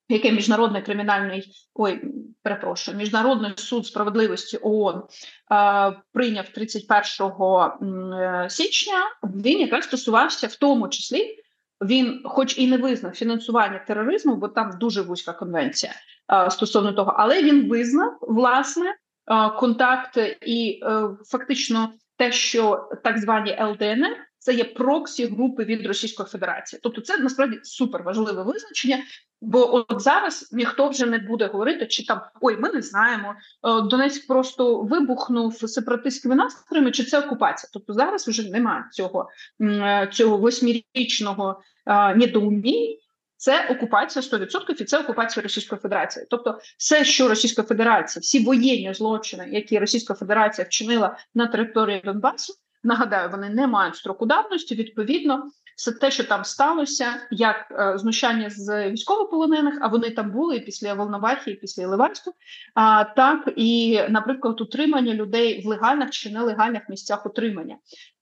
яке 0.09 0.31
міжнародний 0.31 0.81
кримінальний 0.81 1.51
ой, 1.73 2.01
перепрошую, 2.43 2.97
міжнародний 2.97 3.51
суд 3.55 3.87
справедливості 3.87 4.59
ООН 4.61 5.03
а, 5.49 5.91
прийняв 6.13 6.49
31 6.49 8.13
е, 8.13 8.47
січня. 8.49 8.97
Він 9.23 9.59
якраз 9.59 9.83
стосувався 9.83 10.47
в 10.47 10.55
тому 10.55 10.89
числі. 10.89 11.35
Він, 11.81 12.21
хоч 12.25 12.57
і 12.57 12.67
не 12.67 12.77
визнав 12.77 13.11
фінансування 13.11 13.79
тероризму, 13.87 14.35
бо 14.35 14.47
там 14.47 14.77
дуже 14.79 15.01
вузька 15.01 15.33
конвенція 15.33 15.93
а, 16.27 16.49
стосовно 16.49 16.93
того, 16.93 17.13
але 17.17 17.43
він 17.43 17.69
визнав 17.69 18.17
власне 18.21 18.95
а, 19.25 19.49
контакт 19.49 20.19
і 20.41 20.79
е, 20.83 21.09
фактично 21.25 21.93
те, 22.17 22.31
що 22.31 22.89
так 23.03 23.17
звані 23.17 23.57
ЛДНР 23.61 24.17
це 24.45 24.53
є 24.53 24.63
проксі 24.63 25.25
групи 25.25 25.63
від 25.63 25.85
Російської 25.85 26.27
Федерації. 26.29 26.79
Тобто, 26.83 27.01
це 27.01 27.17
насправді 27.17 27.59
супер 27.63 28.03
важливе 28.03 28.43
визначення. 28.43 29.03
Бо 29.41 29.75
от 29.75 30.01
зараз 30.01 30.49
ніхто 30.51 30.89
вже 30.89 31.05
не 31.05 31.17
буде 31.17 31.47
говорити, 31.47 31.87
чи 31.87 32.05
там 32.05 32.21
ой, 32.41 32.57
ми 32.57 32.69
не 32.69 32.81
знаємо. 32.81 33.35
Е, 33.63 33.81
Донецьк 33.81 34.27
просто 34.27 34.81
вибухнув 34.81 35.69
сепаратистськими 35.69 36.35
настроями, 36.35 36.91
чи 36.91 37.03
це 37.03 37.19
окупація? 37.19 37.69
Тобто 37.73 37.93
зараз 37.93 38.27
вже 38.27 38.49
немає 38.49 38.83
цього 38.91 39.29
е, 39.61 40.09
цього 40.13 40.37
восьмирічного 40.37 41.61
е, 41.85 42.15
недоуміння. 42.15 42.97
Це 43.37 43.67
окупація 43.69 44.39
100% 44.39 44.81
і 44.81 44.83
це 44.83 44.99
окупація 44.99 45.43
Російської 45.43 45.81
Федерації. 45.81 46.25
Тобто, 46.29 46.59
все, 46.77 47.05
що 47.05 47.27
Російська 47.27 47.63
Федерація, 47.63 48.21
всі 48.21 48.39
воєнні 48.39 48.93
злочини, 48.93 49.47
які 49.51 49.79
Російська 49.79 50.13
Федерація 50.13 50.65
вчинила 50.65 51.17
на 51.35 51.47
території 51.47 52.01
Донбасу, 52.05 52.53
Нагадаю, 52.85 53.29
вони 53.29 53.49
не 53.49 53.67
мають 53.67 53.95
строку 53.95 54.25
давності. 54.25 54.75
Відповідно, 54.75 55.49
все 55.75 55.91
те, 55.91 56.11
що 56.11 56.23
там 56.23 56.43
сталося, 56.43 57.27
як 57.31 57.67
е, 57.71 57.97
знущання 57.97 58.49
з 58.49 58.89
військовополонених, 58.89 59.77
а 59.81 59.87
вони 59.87 60.09
там 60.09 60.31
були 60.31 60.59
після 60.59 60.93
Волновахи, 60.93 61.51
і 61.51 61.55
після 61.55 61.87
Ливанську, 61.87 62.33
а 62.73 63.03
так 63.03 63.53
і, 63.55 64.01
наприклад, 64.09 64.61
утримання 64.61 65.13
людей 65.13 65.63
в 65.63 65.67
легальних 65.67 66.09
чи 66.09 66.29
нелегальних 66.29 66.89
місцях 66.89 67.25
утримання. 67.25 67.77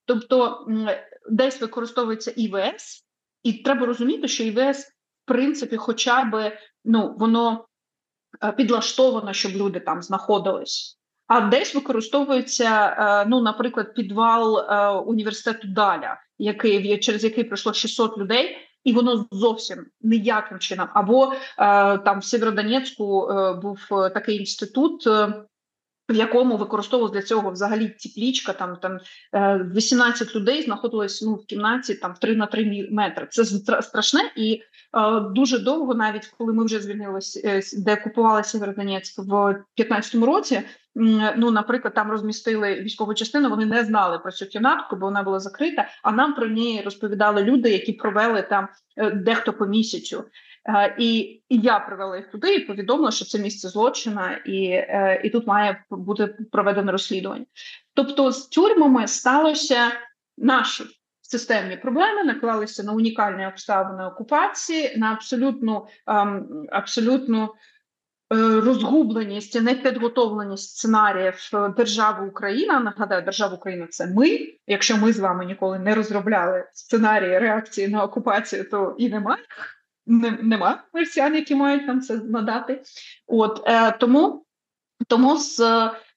Тобто 0.05 0.67
десь 1.29 1.61
використовується 1.61 2.33
ІВС, 2.35 3.05
і 3.43 3.53
треба 3.53 3.85
розуміти, 3.85 4.27
що 4.27 4.43
ІВС, 4.43 4.89
в 5.23 5.27
принципі, 5.27 5.77
хоча 5.77 6.23
б 6.23 6.57
ну 6.85 7.15
воно 7.17 7.65
е, 8.43 8.51
підлаштовано, 8.51 9.33
щоб 9.33 9.51
люди 9.51 9.79
там 9.79 10.01
знаходились. 10.01 10.99
А 11.27 11.41
десь 11.41 11.75
використовується, 11.75 12.95
е, 12.99 13.29
ну, 13.29 13.41
наприклад, 13.41 13.93
підвал 13.93 14.59
е, 14.59 14.89
університету 14.89 15.67
Даля, 15.67 16.17
який 16.37 16.97
через 16.97 17.23
який 17.23 17.43
пройшло 17.43 17.73
600 17.73 18.17
людей, 18.17 18.57
і 18.83 18.93
воно 18.93 19.25
зовсім 19.31 19.85
ніяким 20.01 20.59
чином. 20.59 20.87
Або 20.93 21.33
е, 21.33 21.37
там 21.97 22.19
в 22.19 22.23
Сєвєродонецьку 22.23 23.27
був 23.61 23.79
такий 23.89 24.37
інститут. 24.37 25.07
в 26.09 26.15
якому 26.15 26.57
використовувалась 26.57 27.13
для 27.13 27.21
цього 27.21 27.51
взагалі 27.51 27.87
теплічка, 27.87 28.53
там 28.53 28.77
там 28.81 28.99
18 29.75 30.27
е, 30.27 30.39
людей 30.39 30.63
знаходилось 30.63 31.21
ну, 31.21 31.33
в 31.33 31.45
кімнаті 31.45 31.95
там 31.95 32.13
3 32.13 32.35
на 32.35 32.45
3 32.45 32.87
метри. 32.91 33.27
Це 33.31 33.45
страшне 33.81 34.31
і 34.35 34.61
дуже 35.31 35.59
довго, 35.59 35.93
навіть 35.93 36.27
коли 36.37 36.53
ми 36.53 36.65
вже 36.65 36.79
звільнилися, 36.79 37.61
де 37.77 37.95
купували 37.95 38.43
Сєвєродонецьк 38.43 39.19
в 39.19 39.23
2015 39.77 40.15
році. 40.15 40.61
Ну, 40.95 41.51
наприклад, 41.51 41.93
там 41.93 42.11
розмістили 42.11 42.75
військову 42.75 43.13
частину. 43.13 43.49
Вони 43.49 43.65
не 43.65 43.83
знали 43.83 44.19
про 44.19 44.31
цю 44.31 44.45
кімнатку, 44.45 44.95
бо 44.95 45.05
вона 45.05 45.23
була 45.23 45.39
закрита. 45.39 45.87
А 46.03 46.11
нам 46.11 46.33
про 46.33 46.47
неї 46.47 46.81
розповідали 46.81 47.43
люди, 47.43 47.69
які 47.69 47.93
провели 47.93 48.41
там 48.41 48.67
дехто 49.13 49.53
по 49.53 49.65
місяцю. 49.65 50.23
Е, 50.69 50.95
і 50.99 51.19
і 51.49 51.57
я 51.57 51.79
привела 51.79 52.17
їх 52.17 52.31
туди 52.31 52.55
і 52.55 52.59
повідомила, 52.59 53.11
що 53.11 53.25
це 53.25 53.39
місце 53.39 53.69
злочина, 53.69 54.41
і 54.45 54.65
е, 54.67 55.21
і 55.23 55.29
тут 55.29 55.47
має 55.47 55.83
бути 55.89 56.27
проведено 56.51 56.91
розслідування. 56.91 57.45
Тобто, 57.93 58.31
з 58.31 58.47
тюрмами 58.47 59.07
сталося 59.07 59.91
наші 60.37 60.83
системні 61.21 61.77
проблеми, 61.77 62.23
наклалися 62.23 62.83
на 62.83 62.93
унікальні 62.93 63.47
обставини 63.47 64.05
окупації, 64.05 64.97
на 64.97 65.11
абсолютну 65.11 65.87
ем, 66.07 66.47
абсолютну 66.71 67.43
е, 67.43 67.49
розгубленість, 68.35 69.61
непідготовленість 69.61 70.69
сценаріїв 70.69 71.49
держави 71.77 72.27
Україна. 72.27 72.79
Нагадаю, 72.79 73.21
держава 73.21 73.55
Україна 73.55 73.87
це 73.89 74.07
ми. 74.07 74.39
Якщо 74.67 74.97
ми 74.97 75.13
з 75.13 75.19
вами 75.19 75.45
ніколи 75.45 75.79
не 75.79 75.95
розробляли 75.95 76.65
сценарії 76.73 77.39
реакції 77.39 77.87
на 77.87 78.03
окупацію, 78.03 78.69
то 78.69 78.95
і 78.97 79.09
немає 79.09 79.43
нема 80.41 80.83
марсіан, 80.93 81.35
які 81.35 81.55
мають 81.55 81.87
нам 81.87 82.01
це 82.01 82.15
надати. 82.15 82.81
От 83.27 83.63
е, 83.65 83.91
тому 83.91 84.45
тому 85.07 85.37
з, 85.37 85.57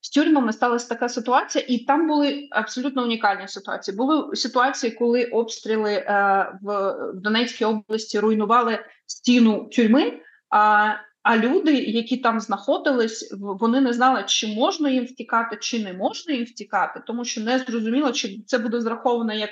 з 0.01 0.11
тюрмами 0.15 0.53
сталася 0.53 0.89
така 0.89 1.09
ситуація, 1.09 1.65
і 1.69 1.79
там 1.79 2.09
були 2.09 2.49
абсолютно 2.51 3.03
унікальні 3.03 3.49
ситуації. 3.49 3.97
Були 3.97 4.37
ситуації, 4.37 4.93
коли 4.93 5.25
обстріли 5.25 5.93
е, 5.93 6.47
в 6.63 6.95
Донецькій 7.15 7.65
області 7.65 8.19
руйнували 8.19 8.79
стіну 9.07 9.69
тюрми. 9.73 10.21
А 10.51 10.93
а 11.27 11.37
люди, 11.37 11.73
які 11.73 12.17
там 12.17 12.41
знаходились, 12.41 13.35
вони 13.41 13.81
не 13.81 13.93
знали, 13.93 14.25
чи 14.27 14.47
можна 14.47 14.91
їм 14.91 15.05
втікати, 15.05 15.59
чи 15.61 15.85
не 15.85 15.93
можна 15.93 16.35
їм 16.35 16.45
втікати, 16.45 17.03
тому 17.07 17.25
що 17.25 17.41
не 17.41 17.59
зрозуміло, 17.59 18.13
чи 18.13 18.41
це 18.47 18.59
буде 18.59 18.81
зраховано 18.81 19.35
як 19.35 19.51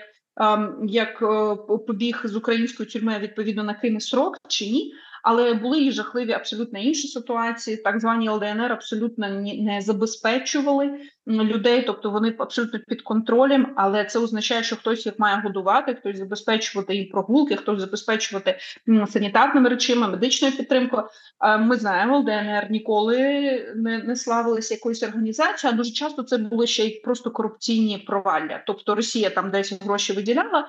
як 0.85 1.23
е, 1.23 1.57
побіг 1.87 2.21
з 2.25 2.37
української 2.37 2.89
тюрми 2.89 3.19
відповідно 3.19 3.65
на 3.65 3.75
Крим 3.75 4.01
срок 4.01 4.39
чи 4.49 4.65
ні. 4.65 4.93
Але 5.25 5.55
були 5.55 5.85
і 5.85 5.93
жахливі 5.93 6.33
абсолютно 6.33 6.79
інші 6.79 7.09
ситуації. 7.09 7.77
Так 7.77 8.01
звані 8.01 8.29
ЛДНР 8.29 8.73
абсолютно 8.73 9.29
не 9.61 9.81
забезпечували 9.81 11.01
людей, 11.27 11.83
тобто 11.83 12.11
вони 12.11 12.35
абсолютно 12.39 12.81
під 12.89 13.03
контролем. 13.03 13.75
Але 13.77 14.05
це 14.05 14.19
означає, 14.19 14.63
що 14.63 14.77
хтось 14.77 15.07
їх 15.07 15.19
має 15.19 15.41
годувати, 15.41 15.95
хтось 15.95 16.19
забезпечувати 16.19 16.95
їм 16.97 17.09
прогулки, 17.11 17.57
хтось 17.57 17.81
забезпечувати 17.81 18.59
санітарними 19.09 19.69
речами, 19.69 20.09
медичною 20.09 20.57
підтримкою. 20.57 21.03
Ми 21.61 21.77
знаємо, 21.77 22.19
ЛДНР 22.19 22.67
ніколи 22.71 23.17
не, 23.77 23.99
не 23.99 24.17
славилися 24.17 24.75
якоюсь 24.75 25.03
організацією, 25.03 25.75
а 25.75 25.77
дуже 25.77 25.93
часто 25.93 26.23
це 26.23 26.39
були 26.39 26.67
ще 26.67 26.85
й 26.85 27.01
просто 27.05 27.31
корупційні 27.31 27.99
провалля. 27.99 28.63
Тобто 28.67 28.95
Росія 28.95 29.31
там 29.31 29.51
десь 29.51 29.73
гроші 29.73 30.13
виділяла, 30.13 30.69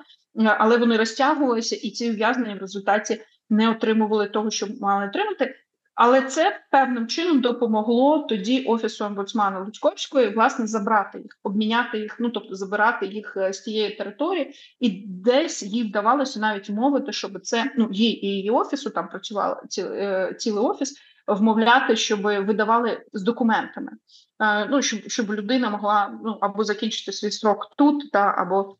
але 0.58 0.76
вони 0.76 0.96
розтягувалися, 0.96 1.76
і 1.76 1.90
ці 1.90 2.10
ув'язнення 2.10 2.54
в 2.54 2.58
результаті 2.58 3.20
не 3.50 3.70
отримували 3.70 4.28
того, 4.28 4.50
що 4.50 4.66
мали 4.80 5.06
отримати. 5.06 5.54
Але 5.96 6.22
це 6.22 6.60
певним 6.70 7.06
чином 7.06 7.40
допомогло 7.40 8.18
тоді 8.18 8.64
офісу 8.64 9.04
омбудсмана 9.04 9.60
Луцьковської 9.60 10.28
власне 10.28 10.66
забрати 10.66 11.18
їх, 11.18 11.38
обміняти 11.42 11.98
їх, 11.98 12.16
ну 12.20 12.30
тобто 12.30 12.54
забирати 12.54 13.06
їх 13.06 13.36
е, 13.36 13.52
з 13.52 13.60
тієї 13.60 13.96
території, 13.96 14.54
і 14.80 15.04
десь 15.06 15.62
їй 15.62 15.84
вдавалося 15.84 16.40
навіть 16.40 16.70
мовити, 16.70 17.12
щоб 17.12 17.40
це 17.42 17.72
ну 17.76 17.88
їй 17.92 18.26
і 18.26 18.28
її 18.28 18.50
офісу 18.50 18.90
там 18.90 19.08
працювала 19.08 19.62
ці, 19.68 19.82
е, 19.82 20.34
цілий 20.38 20.64
офіс, 20.64 20.96
вмовляти, 21.26 21.96
щоб 21.96 22.22
видавали 22.22 23.04
з 23.12 23.22
документами. 23.22 23.92
Е, 24.40 24.66
ну 24.66 24.82
щоб 24.82 25.00
щоб 25.06 25.32
людина 25.32 25.70
могла 25.70 26.18
ну 26.24 26.38
або 26.40 26.64
закінчити 26.64 27.12
свій 27.12 27.30
срок 27.30 27.72
тут, 27.76 28.10
та 28.10 28.34
або 28.38 28.76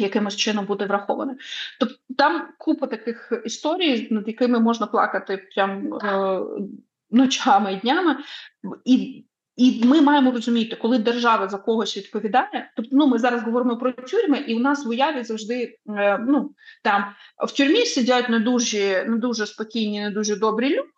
якимось 0.00 0.36
чином 0.36 0.66
буде 0.66 0.86
врахований. 0.86 1.36
Тобто 1.80 1.94
там 2.16 2.48
купа 2.58 2.86
таких 2.86 3.32
історій, 3.44 4.08
над 4.10 4.28
якими 4.28 4.60
можна 4.60 4.86
плакати 4.86 5.48
прям 5.54 5.94
е, 5.94 6.40
ночами 7.10 7.72
і 7.72 7.76
днями, 7.76 8.16
і 8.84 9.24
і 9.56 9.84
ми 9.84 10.00
маємо 10.00 10.30
розуміти, 10.30 10.76
коли 10.76 10.98
держава 10.98 11.48
за 11.48 11.58
когось 11.58 11.96
відповідає. 11.96 12.70
Тобто, 12.76 12.90
ну 12.96 13.06
ми 13.06 13.18
зараз 13.18 13.42
говоримо 13.42 13.76
про 13.76 13.92
тюрми, 13.92 14.38
і 14.38 14.54
у 14.54 14.58
нас 14.58 14.86
в 14.86 14.88
уяві 14.88 15.24
завжди 15.24 15.78
е, 15.88 16.18
ну 16.28 16.54
там 16.82 17.04
в 17.48 17.52
тюрмі 17.56 17.84
сидять 17.84 18.28
не 18.28 18.40
дуже 18.40 19.04
не 19.08 19.16
дуже 19.16 19.46
спокійні, 19.46 20.00
не 20.00 20.10
дуже 20.10 20.36
добрі 20.36 20.68
люди 20.68 20.88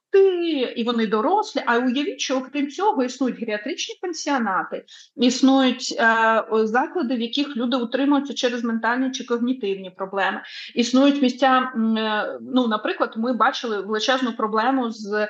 і 0.76 0.84
вони 0.84 1.06
дорослі. 1.06 1.62
А 1.66 1.78
уявіть, 1.78 2.20
що 2.20 2.36
окрім 2.36 2.70
цього 2.70 3.04
існують 3.04 3.40
геріатричні 3.40 3.94
пансіонати, 4.02 4.84
існують 5.16 5.96
е, 5.98 6.44
заклади, 6.64 7.16
в 7.16 7.20
яких 7.20 7.56
люди 7.56 7.76
утримуються 7.76 8.34
через 8.34 8.64
ментальні 8.64 9.10
чи 9.10 9.24
когнітивні 9.24 9.90
проблеми. 9.90 10.42
Існують 10.74 11.22
місця. 11.22 11.72
Е, 11.98 12.38
ну, 12.54 12.68
наприклад, 12.68 13.14
ми 13.16 13.32
бачили 13.32 13.80
величезну 13.80 14.32
проблему 14.32 14.90
з 14.90 15.12
е, 15.12 15.28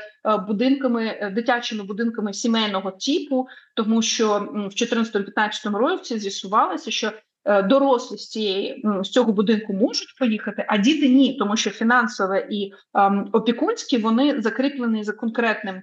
будинками, 0.49 1.07
е, 1.07 1.31
дитячими 1.31 1.85
будинками 1.85 2.33
сімейного 2.33 2.91
типу, 2.91 3.47
тому 3.77 4.03
що 4.03 4.49
в 4.55 4.83
2014-2015 4.83 5.77
році 5.77 6.19
з'ясувалося, 6.19 6.91
що 6.91 7.13
дорослі 7.45 8.17
з 8.17 8.29
цієї 8.29 8.85
з 9.03 9.11
цього 9.11 9.33
будинку 9.33 9.73
можуть 9.73 10.19
поїхати, 10.19 10.65
а 10.69 10.79
діти 10.79 11.09
ні, 11.09 11.37
тому 11.39 11.57
що 11.57 11.71
фінансове 11.71 12.47
і 12.51 12.73
ем, 12.95 13.29
опікунські 13.33 13.99
вони 13.99 14.41
закріплені 14.41 15.05
за 15.05 15.13
конкретним 15.13 15.77
е, 15.77 15.83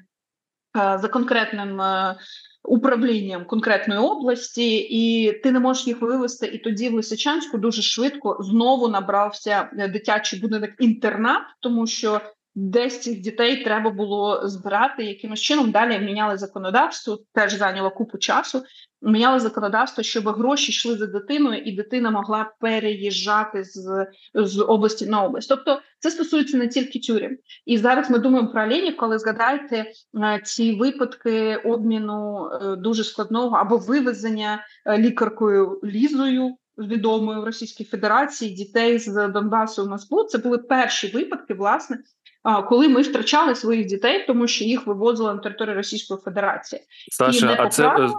за 1.02 1.08
конкретним. 1.08 1.82
Е, 1.82 2.16
управлінням 2.64 3.46
конкретної 3.46 4.00
області, 4.00 4.78
і 4.78 5.34
ти 5.34 5.52
не 5.52 5.60
можеш 5.60 5.88
їх 5.88 6.02
вивести. 6.02 6.48
І 6.48 6.58
тоді 6.58 6.90
в 6.90 6.94
Лисичанську 6.94 7.58
дуже 7.58 7.82
швидко 7.82 8.38
знову 8.40 8.88
набрався 8.88 9.70
дитячий 9.74 10.40
будинок 10.40 10.70
інтернат, 10.80 11.42
тому 11.60 11.88
що 11.88 12.22
десь 12.56 13.02
цих 13.02 13.22
дітей 13.22 13.64
треба 13.64 13.90
було 13.90 14.48
збирати 14.48 15.04
якимось 15.04 15.40
чином. 15.40 15.72
Далі 15.72 16.00
міняли 16.00 16.38
законодавство, 16.38 17.20
теж 17.34 17.54
зайняло 17.54 17.92
купу 17.92 18.18
часу. 18.18 18.64
Міняли 19.02 19.40
законодавство, 19.40 20.04
щоб 20.04 20.28
гроші 20.28 20.72
йшли 20.72 20.98
за 20.98 21.06
дитиною, 21.06 21.62
і 21.62 21.76
дитина 21.76 22.12
могла 22.12 22.52
переїжджати 22.60 23.64
з 23.64 24.08
з 24.34 24.60
області 24.60 25.06
на 25.06 25.24
область. 25.24 25.50
Тобто 25.50 25.82
це 26.00 26.12
стосується 26.12 26.58
не 26.58 26.68
тільки 26.68 27.00
тюрем. 27.00 27.38
І 27.66 27.78
зараз 27.78 28.10
ми 28.10 28.20
думаємо 28.20 28.52
про 28.52 28.64
Оленів, 28.64 28.98
коли 28.98 29.20
згадаєте 29.20 29.86
е, 30.16 30.42
ці 30.44 30.76
випадки 30.76 31.56
обміну 31.56 32.50
е, 32.52 32.76
дуже 32.76 33.04
складного 33.04 33.58
або 33.58 33.78
вивезення 33.78 34.66
е, 34.86 34.98
лікаркою 34.98 35.80
лізою. 35.84 36.56
Відомою 36.78 37.42
в 37.42 37.44
Російській 37.44 37.84
Федерації 37.84 38.56
дітей 38.56 39.00
з 39.00 39.28
Донбасу 39.28 39.86
в 39.86 39.90
Москву. 39.90 40.24
Це 40.24 40.38
були 40.38 40.58
перші 40.58 41.08
випадки, 41.08 41.54
власне, 41.54 41.98
коли 42.44 42.88
ми 42.88 43.02
втрачали 43.02 43.56
своїх 43.56 43.86
дітей, 43.86 44.26
тому 44.28 44.48
що 44.48 44.66
їх 44.66 44.88
вивозили 44.88 45.34
на 45.34 45.40
територію 45.40 45.76
Російської 45.76 46.20
Федерації. 46.20 46.82
Саша, 47.12 47.56
а 47.60 47.70
це 47.70 48.10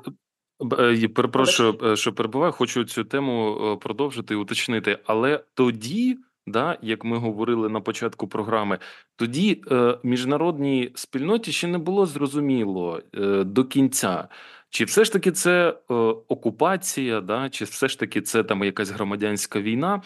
е, 0.78 1.08
перепрошую, 1.08 1.78
е, 1.84 1.96
що 1.96 2.12
перебуваю. 2.12 2.52
Хочу 2.52 2.84
цю 2.84 3.04
тему 3.04 3.58
е, 3.62 3.76
продовжити 3.76 4.34
і 4.34 4.36
уточнити, 4.36 4.98
але 5.04 5.44
тоді. 5.54 6.18
Да, 6.46 6.78
як 6.82 7.04
ми 7.04 7.18
говорили 7.18 7.68
на 7.68 7.80
початку 7.80 8.28
програми, 8.28 8.78
тоді 9.16 9.62
е, 9.70 9.98
міжнародній 10.02 10.92
спільноті 10.94 11.52
ще 11.52 11.66
не 11.66 11.78
було 11.78 12.06
зрозуміло 12.06 13.00
е, 13.14 13.44
до 13.44 13.64
кінця, 13.64 14.28
чи 14.70 14.84
все 14.84 15.04
ж 15.04 15.12
таки 15.12 15.32
це 15.32 15.68
е, 15.70 15.94
окупація, 16.28 17.20
да, 17.20 17.50
чи 17.50 17.64
все 17.64 17.88
ж 17.88 17.98
таки 17.98 18.20
це 18.20 18.42
там 18.42 18.64
якась 18.64 18.90
громадянська 18.90 19.60
війна. 19.60 20.02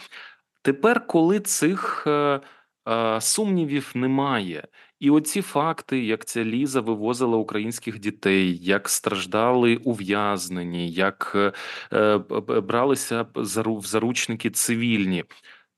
Тепер, 0.63 1.07
коли 1.07 1.41
цих 1.41 2.07
е, 2.89 3.21
Сумнівів 3.21 3.91
немає. 3.95 4.69
І 5.01 5.11
оці 5.11 5.43
факти, 5.43 6.05
як 6.05 6.25
ця 6.25 6.45
Ліза 6.45 6.81
вивозила 6.81 7.37
українських 7.37 7.99
дітей, 7.99 8.59
як 8.63 8.89
страждали 8.89 9.77
ув'язнені, 9.77 10.91
як 10.91 11.37
е, 11.93 12.19
бралися 12.61 13.27
в 13.35 13.85
заручники 13.85 14.51
цивільні. 14.51 15.25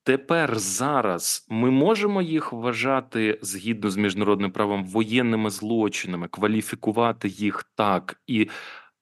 Тепер 0.07 0.59
зараз 0.59 1.47
ми 1.49 1.71
можемо 1.71 2.23
їх 2.23 2.53
вважати 2.53 3.39
згідно 3.43 3.91
з 3.91 3.97
міжнародним 3.97 4.51
правом 4.51 4.85
воєнними 4.85 5.51
злочинами, 5.51 6.29
кваліфікувати 6.29 7.29
їх 7.29 7.65
так 7.75 8.21
і 8.27 8.49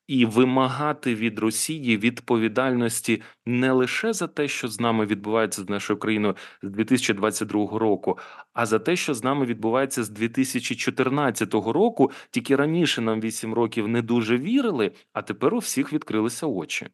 і 0.06 0.26
вимагати 0.26 1.14
від 1.14 1.38
Росії 1.38 1.96
відповідальності 1.96 3.22
не 3.46 3.72
лише 3.72 4.12
за 4.12 4.26
те, 4.26 4.48
що 4.48 4.68
з 4.68 4.80
нами 4.80 5.06
відбувається 5.06 5.62
з 5.62 5.68
нашою 5.68 5.98
країною 5.98 6.36
з 6.62 6.70
2022 6.70 7.78
року, 7.78 8.18
а 8.52 8.66
за 8.66 8.78
те, 8.78 8.96
що 8.96 9.14
з 9.14 9.24
нами 9.24 9.46
відбувається 9.46 10.04
з 10.04 10.08
2014 10.08 11.54
року. 11.54 12.10
Тільки 12.30 12.56
раніше 12.56 13.00
нам 13.00 13.20
8 13.20 13.54
років 13.54 13.88
не 13.88 14.02
дуже 14.02 14.38
вірили, 14.38 14.92
а 15.12 15.22
тепер 15.22 15.54
у 15.54 15.58
всіх 15.58 15.92
відкрилися 15.92 16.46
очі. 16.46 16.86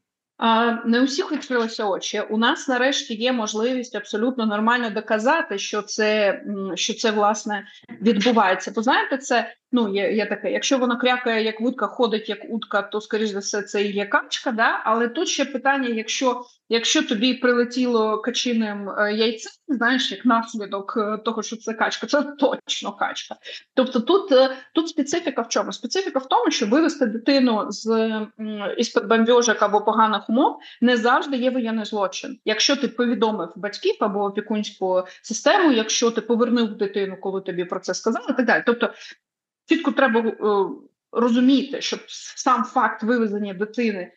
Не 0.84 1.00
у 1.00 1.04
всіх 1.04 1.32
відкрилися 1.32 1.84
очі. 1.84 2.20
У 2.30 2.38
нас 2.38 2.68
нарешті 2.68 3.14
є 3.14 3.32
можливість 3.32 3.96
абсолютно 3.96 4.46
нормально 4.46 4.90
доказати, 4.90 5.58
що 5.58 5.82
це 5.82 6.40
що 6.74 6.94
це 6.94 7.10
власне 7.10 7.64
відбувається. 8.02 8.72
Бо 8.74 8.82
знаєте, 8.82 9.18
це 9.18 9.54
ну 9.72 9.94
є 9.94 10.12
є 10.12 10.26
таке. 10.26 10.52
Якщо 10.52 10.78
вона 10.78 10.96
крякає 10.96 11.44
як 11.44 11.60
вудка, 11.60 11.86
ходить 11.86 12.28
як 12.28 12.38
утка, 12.48 12.82
то 12.82 13.00
скоріш 13.00 13.30
за 13.30 13.38
все 13.38 13.62
це 13.62 13.82
і 13.82 13.92
є 13.92 14.06
качка. 14.06 14.52
Да? 14.52 14.80
Але 14.84 15.08
тут 15.08 15.28
ще 15.28 15.44
питання: 15.44 15.88
якщо 15.88 16.44
якщо 16.68 17.02
тобі 17.02 17.34
прилетіло 17.34 18.18
качиним 18.18 18.90
е, 18.90 19.12
яйцем, 19.14 19.52
знаєш, 19.68 20.12
як 20.12 20.24
наслідок 20.24 20.94
е, 20.96 21.18
того, 21.24 21.42
що 21.42 21.56
це 21.56 21.74
качка, 21.74 22.06
це 22.06 22.22
точно 22.22 22.92
качка. 22.92 23.36
Тобто, 23.74 24.00
тут 24.00 24.32
е, 24.32 24.56
тут 24.74 24.88
специфіка 24.88 25.42
в 25.42 25.48
чому? 25.48 25.72
Специфіка 25.72 26.18
в 26.18 26.28
тому, 26.28 26.50
що 26.50 26.66
вивести 26.66 27.06
дитину 27.06 27.66
з 27.68 28.10
із 28.78 28.88
під 28.88 29.06
бомбьожок 29.06 29.62
або 29.62 29.80
поганих 29.80 30.30
умов 30.30 30.58
не 30.80 30.96
завжди 30.96 31.36
є 31.36 31.50
воєнний 31.50 31.84
злочин. 31.84 32.38
Якщо 32.44 32.76
ти 32.76 32.88
повідомив 32.88 33.52
батьків 33.56 33.96
або 34.00 34.24
опікунську 34.24 35.02
систему, 35.22 35.72
якщо 35.72 36.10
ти 36.10 36.20
повернув 36.20 36.76
дитину, 36.76 37.16
коли 37.20 37.40
тобі 37.40 37.64
про 37.64 37.80
це 37.80 37.94
сказали, 37.94 38.26
так 38.36 38.46
далі. 38.46 38.62
Тобто 38.66 38.90
чітко 39.70 39.92
треба 39.92 40.20
е, 40.20 40.34
розуміти, 41.12 41.80
що 41.80 41.98
сам 42.36 42.64
факт 42.64 43.02
вивезення 43.02 43.54
дитини 43.54 44.12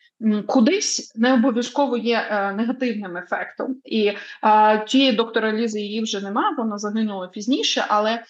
кудись 0.47 1.15
не 1.15 1.33
обов'язково 1.33 1.97
є 1.97 2.27
е, 2.29 2.53
негативним 2.53 3.17
ефектом. 3.17 3.75
І 3.85 4.11
е, 4.43 4.85
тієї 4.85 5.11
доктора 5.11 5.53
Лізи 5.53 5.81
її 5.81 6.01
вже 6.03 6.21
нема, 6.21 6.55
вона 6.57 6.77
загинула 6.77 7.27
пізніше, 7.27 7.85
але 7.87 8.23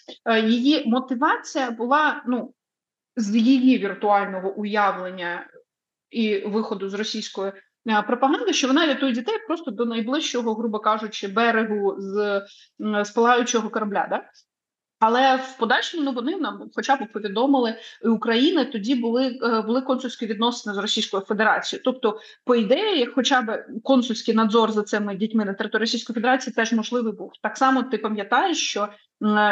її 0.43 0.83
мотивація 0.85 1.71
була 1.71 2.23
ну 2.27 2.53
з 3.15 3.35
її 3.35 3.77
віртуального 3.77 4.53
уявлення 4.53 5.47
і 6.09 6.39
виходу 6.39 6.89
з 6.89 6.93
російської. 6.93 7.51
Пропаганди, 8.07 8.53
що 8.53 8.67
вона 8.67 8.87
рятує 8.87 9.13
дітей 9.13 9.35
просто 9.47 9.71
до 9.71 9.85
найближчого, 9.85 10.53
грубо 10.53 10.79
кажучи, 10.79 11.27
берегу 11.27 11.95
з, 11.97 12.41
з 12.79 13.11
палаючого 13.11 13.69
корабля. 13.69 14.07
Да? 14.09 14.23
Але 15.05 15.35
в 15.35 15.57
подальшому 15.57 16.03
ну, 16.03 16.11
вони 16.11 16.35
нам, 16.37 16.69
хоча 16.75 16.95
б 16.95 16.99
повідомили 17.13 17.75
України, 18.03 18.65
тоді 18.65 18.95
були 18.95 19.39
е, 19.43 19.61
були 19.61 19.81
консульські 19.81 20.25
відносини 20.25 20.75
з 20.75 20.77
Російською 20.77 21.23
Федерацією. 21.23 21.81
Тобто, 21.85 22.19
по 22.45 22.55
ідеї, 22.55 23.05
хоча 23.05 23.41
б 23.41 23.65
консульський 23.83 24.33
надзор 24.33 24.71
за 24.71 24.83
цими 24.83 25.15
дітьми 25.15 25.45
на 25.45 25.53
території 25.53 25.83
Російської 25.83 26.13
Федерації 26.13 26.53
теж 26.53 26.73
можливий 26.73 27.13
був. 27.13 27.31
Так 27.41 27.57
само 27.57 27.83
ти 27.83 27.97
пам'ятаєш, 27.97 28.57
що 28.57 28.89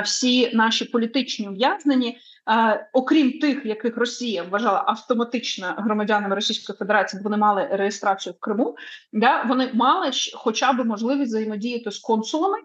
всі 0.04 0.56
наші 0.56 0.86
політичні 0.86 1.48
ув'язнені 1.48 2.18
Е, 2.50 2.90
окрім 2.94 3.40
тих, 3.40 3.66
яких 3.66 3.98
Росія 3.98 4.44
вважала 4.44 4.84
автоматично 4.88 5.76
громадянами 5.78 6.36
Російської 6.36 6.78
Федерації, 6.78 7.24
вони 7.24 7.38
мали 7.38 7.68
реєстрацію 7.72 8.34
в 8.34 8.40
Криму, 8.40 8.76
да 9.14 9.44
вони 9.44 9.70
мали 9.74 10.12
хоча 10.34 10.74
б 10.74 10.86
можливість 10.86 11.30
взаємодіяти 11.30 11.92
з 11.92 12.00
консулами 12.00 12.58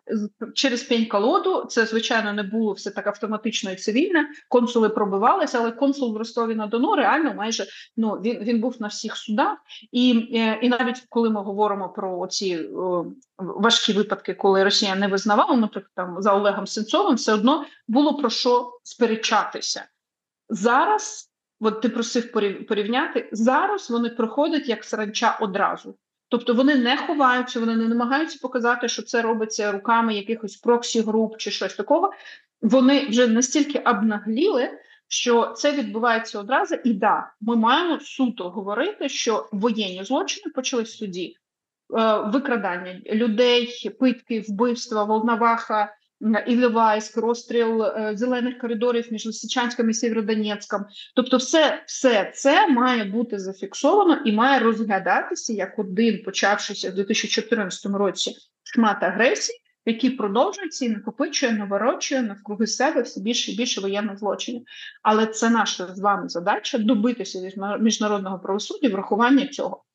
через 0.54 0.82
пень 0.82 1.06
колоду. 1.06 1.64
Це 1.64 1.86
звичайно 1.86 2.32
не 2.32 2.42
було 2.42 2.72
все 2.72 2.90
так 2.90 3.06
автоматично 3.06 3.70
і 3.70 3.76
цивільне. 3.76 4.28
Консули 4.48 4.88
пробивалися, 4.88 5.58
але 5.58 5.72
консул 5.72 6.14
в 6.14 6.16
Ростові 6.16 6.54
на 6.54 6.66
Дону 6.66 6.94
реально 6.94 7.34
майже 7.34 7.66
ну 7.96 8.10
він 8.12 8.38
він 8.38 8.60
був 8.60 8.76
на 8.80 8.88
всіх 8.88 9.16
судах, 9.16 9.58
і 9.92 10.28
е, 10.34 10.58
і 10.62 10.68
навіть 10.68 11.02
коли 11.08 11.30
ми 11.30 11.42
говоримо 11.42 11.88
про 11.88 12.26
ці 12.26 12.68
важкі 13.38 13.92
випадки, 13.92 14.34
коли 14.34 14.64
Росія 14.64 14.96
не 14.96 15.08
визнавала, 15.08 15.56
наприклад, 15.56 15.92
там 15.94 16.22
за 16.22 16.34
Олегом 16.34 16.66
Сенцовим, 16.86 17.14
все 17.16 17.32
одно 17.32 17.66
було 17.88 18.14
про 18.14 18.30
що 18.30 18.72
сперечатися 18.82 19.84
зараз. 20.48 21.32
От 21.60 21.80
ти 21.80 21.88
просив 21.88 22.32
порівняти 22.68 23.28
зараз. 23.32 23.90
Вони 23.90 24.08
проходять 24.08 24.68
як 24.68 24.84
саранча 24.84 25.38
одразу. 25.40 25.98
Тобто 26.28 26.54
вони 26.54 26.74
не 26.74 26.96
ховаються, 26.96 27.60
вони 27.60 27.76
не 27.76 27.88
намагаються 27.88 28.38
показати, 28.42 28.88
що 28.88 29.02
це 29.02 29.22
робиться 29.22 29.72
руками 29.72 30.14
якихось 30.14 30.56
проксі 30.56 31.00
груп 31.00 31.36
чи 31.36 31.50
щось 31.50 31.74
такого. 31.74 32.12
Вони 32.62 33.06
вже 33.08 33.26
настільки 33.26 33.78
обнагліли, 33.78 34.70
що 35.08 35.52
це 35.56 35.72
відбувається 35.72 36.38
одразу. 36.40 36.74
І 36.84 36.92
да, 36.92 37.32
ми 37.40 37.56
маємо 37.56 38.00
суто 38.00 38.50
говорити, 38.50 39.08
що 39.08 39.48
воєнні 39.52 40.04
злочини 40.04 40.52
почались 40.52 40.94
в 40.94 40.98
суді. 40.98 41.36
Е, 41.94 42.18
викрадання 42.18 43.00
людей, 43.06 43.90
питки, 44.00 44.44
вбивства, 44.48 45.04
Волноваха, 45.04 45.95
Ілівайськ, 46.46 47.16
розстріл 47.16 47.82
е, 47.82 48.12
зелених 48.14 48.58
коридорів 48.58 49.08
між 49.10 49.26
Лисичанськом 49.26 49.90
і 49.90 49.94
Сєвєродонецьком. 49.94 50.84
Тобто, 51.16 51.36
все 51.36 51.82
все 51.86 52.32
це 52.34 52.68
має 52.68 53.04
бути 53.04 53.38
зафіксовано 53.38 54.22
і 54.24 54.32
має 54.32 54.60
розглядатися 54.60 55.52
як 55.52 55.78
один, 55.78 56.22
почавшися 56.22 56.90
в 56.90 56.94
2014 56.94 57.86
році 57.86 58.36
шмат 58.62 59.02
агресії, 59.02 59.58
який 59.86 60.10
продовжується 60.10 60.84
і 60.84 60.88
накопичує, 60.88 61.52
наворочує 61.52 62.22
навкруги 62.22 62.66
себе 62.66 63.02
все 63.02 63.20
більше 63.20 63.52
і 63.52 63.56
більше 63.56 63.80
воєнних 63.80 64.18
злочинів. 64.18 64.62
Але 65.02 65.26
це 65.26 65.50
наша 65.50 65.94
з 65.94 66.00
вами 66.00 66.28
задача 66.28 66.78
добитися 66.78 67.52
міжнародного 67.80 68.38
правосуддя, 68.38 68.88
врахування 68.88 69.46
цього. 69.46 69.85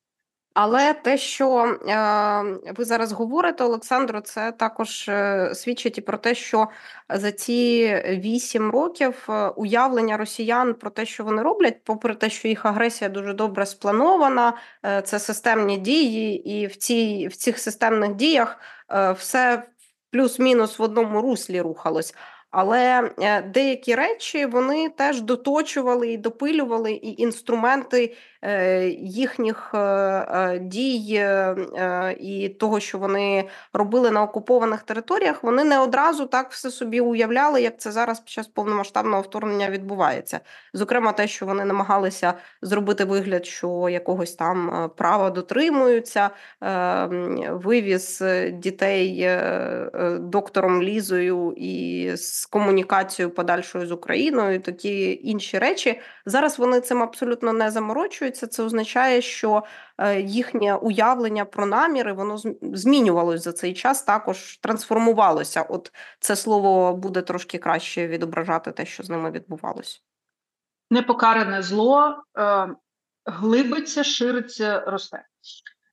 Але 0.54 0.94
те, 0.94 1.18
що 1.18 1.64
е, 1.64 2.74
ви 2.78 2.86
зараз 2.86 3.12
говорите, 3.12 3.64
Олександро, 3.64 4.22
це 4.22 4.52
також 4.52 5.10
е, 5.10 5.52
свідчить 5.56 5.98
і 5.98 6.02
про 6.02 6.18
те, 6.18 6.36
що 6.36 6.68
за 7.10 7.32
ці 7.32 7.88
вісім 8.08 8.72
років 8.72 9.28
е, 9.30 9.48
уявлення 9.48 10.18
росіян 10.18 10.74
про 10.74 10.90
те, 10.90 11.06
що 11.06 11.24
вони 11.24 11.42
роблять, 11.42 11.84
попри 11.84 12.16
те, 12.16 12.30
що 12.30 12.48
їх 12.48 12.66
агресія 12.66 13.10
дуже 13.10 13.34
добре 13.34 13.66
спланована, 13.66 14.58
е, 14.86 15.02
це 15.02 15.20
системні 15.20 15.78
дії, 15.78 16.50
і 16.50 16.68
в 16.68 16.76
цій 16.76 17.28
в 17.28 17.36
цих 17.36 17.60
системних 17.60 18.16
діях 18.16 18.60
е, 18.92 19.12
все 19.12 19.64
плюс-мінус 20.12 20.80
в 20.80 20.82
одному 20.82 21.22
руслі 21.22 21.62
рухалось. 21.62 22.16
Але 22.50 23.12
е, 23.20 23.42
деякі 23.42 23.96
речі 23.96 24.46
вони 24.46 24.90
теж 24.90 25.22
доточували 25.22 26.12
і 26.12 26.18
допилювали 26.18 26.92
і 26.92 27.22
інструменти 27.22 28.06
Е, 28.06 28.18
їхніх 29.02 29.72
е, 29.74 29.78
е, 29.78 30.60
дій 30.60 31.26
і 32.20 32.50
того, 32.50 32.80
що 32.80 32.98
вони 32.98 33.50
робили 33.74 34.12
на 34.12 34.24
окупованих 34.24 34.84
територіях, 34.84 35.44
вони 35.44 35.64
не 35.64 35.80
одразу 35.80 36.26
так 36.26 36.52
все 36.52 36.72
собі 36.72 37.00
уявляли, 37.00 37.62
як 37.62 37.80
це 37.80 37.92
зараз 37.92 38.20
під 38.20 38.30
час 38.30 38.48
повномасштабного 38.48 39.22
вторгнення 39.22 39.70
відбувається. 39.70 40.40
Зокрема, 40.74 41.12
те, 41.12 41.28
що 41.28 41.46
вони 41.46 41.66
намагалися 41.66 42.34
зробити 42.62 43.06
вигляд, 43.06 43.46
що 43.46 43.90
якогось 43.90 44.36
там 44.36 44.90
права 44.96 45.30
дотримуються, 45.30 46.30
вивіз 47.50 48.24
дітей 48.54 49.30
доктором 50.20 50.84
Лізою 50.84 51.54
і 51.58 52.12
з 52.16 52.46
комунікацією 52.46 53.36
подальшою 53.36 53.88
з 53.88 53.92
Україною, 53.92 54.60
такі 54.60 55.20
інші 55.24 55.60
речі. 55.60 56.00
Зараз 56.26 56.60
вони 56.60 56.82
цим 56.82 57.04
абсолютно 57.04 57.54
не 57.54 57.72
заморочують 57.72 58.31
змінюється, 58.32 58.48
це 58.48 58.64
означає, 58.64 59.22
що 59.22 59.64
е, 59.98 60.22
їхнє 60.22 60.76
уявлення 60.76 61.46
про 61.46 61.66
наміри 61.66 62.14
воно 62.14 62.38
змінювалось 62.62 63.44
за 63.44 63.54
цей 63.54 63.74
час, 63.74 64.04
також 64.04 64.58
трансформувалося. 64.58 65.62
От 65.62 65.92
це 66.20 66.36
слово 66.36 66.94
буде 66.94 67.22
трошки 67.22 67.58
краще 67.58 68.08
відображати 68.08 68.72
те, 68.72 68.86
що 68.86 69.04
з 69.04 69.10
ними 69.10 69.32
відбувалося. 69.32 70.00
Непокаране 70.90 71.62
зло 71.62 72.24
е, 72.38 72.68
глибиться, 73.26 74.04
шириться, 74.04 74.84
росте. 74.88 75.26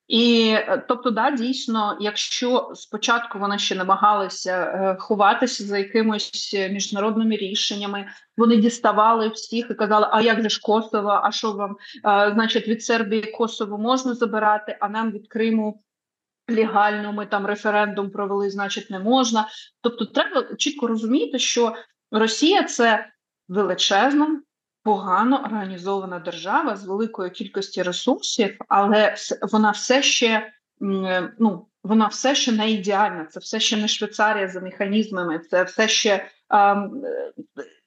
І 0.09 0.51
е, 0.51 0.85
тобто, 0.89 1.11
да, 1.11 1.31
дійсно, 1.31 1.97
якщо 2.01 2.73
спочатку 2.75 3.39
вони 3.39 3.59
ще 3.59 3.75
намагалися 3.75 4.63
е, 4.63 4.97
ховатися 5.01 5.65
за 5.65 5.79
якимись 5.79 6.55
міжнародними 6.71 7.37
рішеннями, 7.37 8.09
вони 8.37 8.57
діставали 8.57 9.29
всіх 9.29 9.67
і 9.71 9.75
казали, 9.75 10.09
а 10.11 10.21
як 10.21 10.43
же 10.43 10.49
ж 10.49 10.61
Косово, 10.61 11.21
а 11.25 11.33
що 11.33 11.53
вам, 11.53 11.77
а, 12.03 12.31
значить, 12.31 12.69
від 12.69 12.83
Сербії 12.85 13.23
Косово 13.23 13.79
можна 13.79 14.15
забирати, 14.15 14.77
а 14.81 14.89
нам 14.89 15.13
від 15.13 15.29
Криму 15.29 15.83
легально 16.49 17.13
ми 17.13 17.27
там 17.27 17.47
референдум 17.47 18.11
провели, 18.11 18.51
значить, 18.51 18.91
не 18.91 18.99
можна. 18.99 19.49
Тобто, 19.81 20.05
треба 20.05 20.55
чітко 20.59 20.87
розуміти, 20.87 21.39
що 21.39 21.75
Росія 22.11 22.63
це 22.63 23.07
величезна 23.49 24.41
погано 24.89 25.41
організована 25.45 26.19
держава 26.19 26.77
з 26.77 26.85
великою 26.85 27.31
кількістю 27.31 27.83
ресурсів, 27.83 28.57
але 28.69 29.15
вона 29.53 29.71
все 29.71 30.03
ще 30.03 30.53
ну 31.39 31.67
вона 31.85 32.07
все 32.07 32.35
ще 32.35 32.53
не 32.53 32.71
ідеальна, 32.71 33.25
це 33.25 33.41
все 33.41 33.61
ще 33.61 33.77
не 33.77 33.89
Швейцарія 33.89 34.49
за 34.49 34.61
механізмами, 34.61 35.39
це 35.51 35.63
все 35.63 35.89
ще 35.89 36.27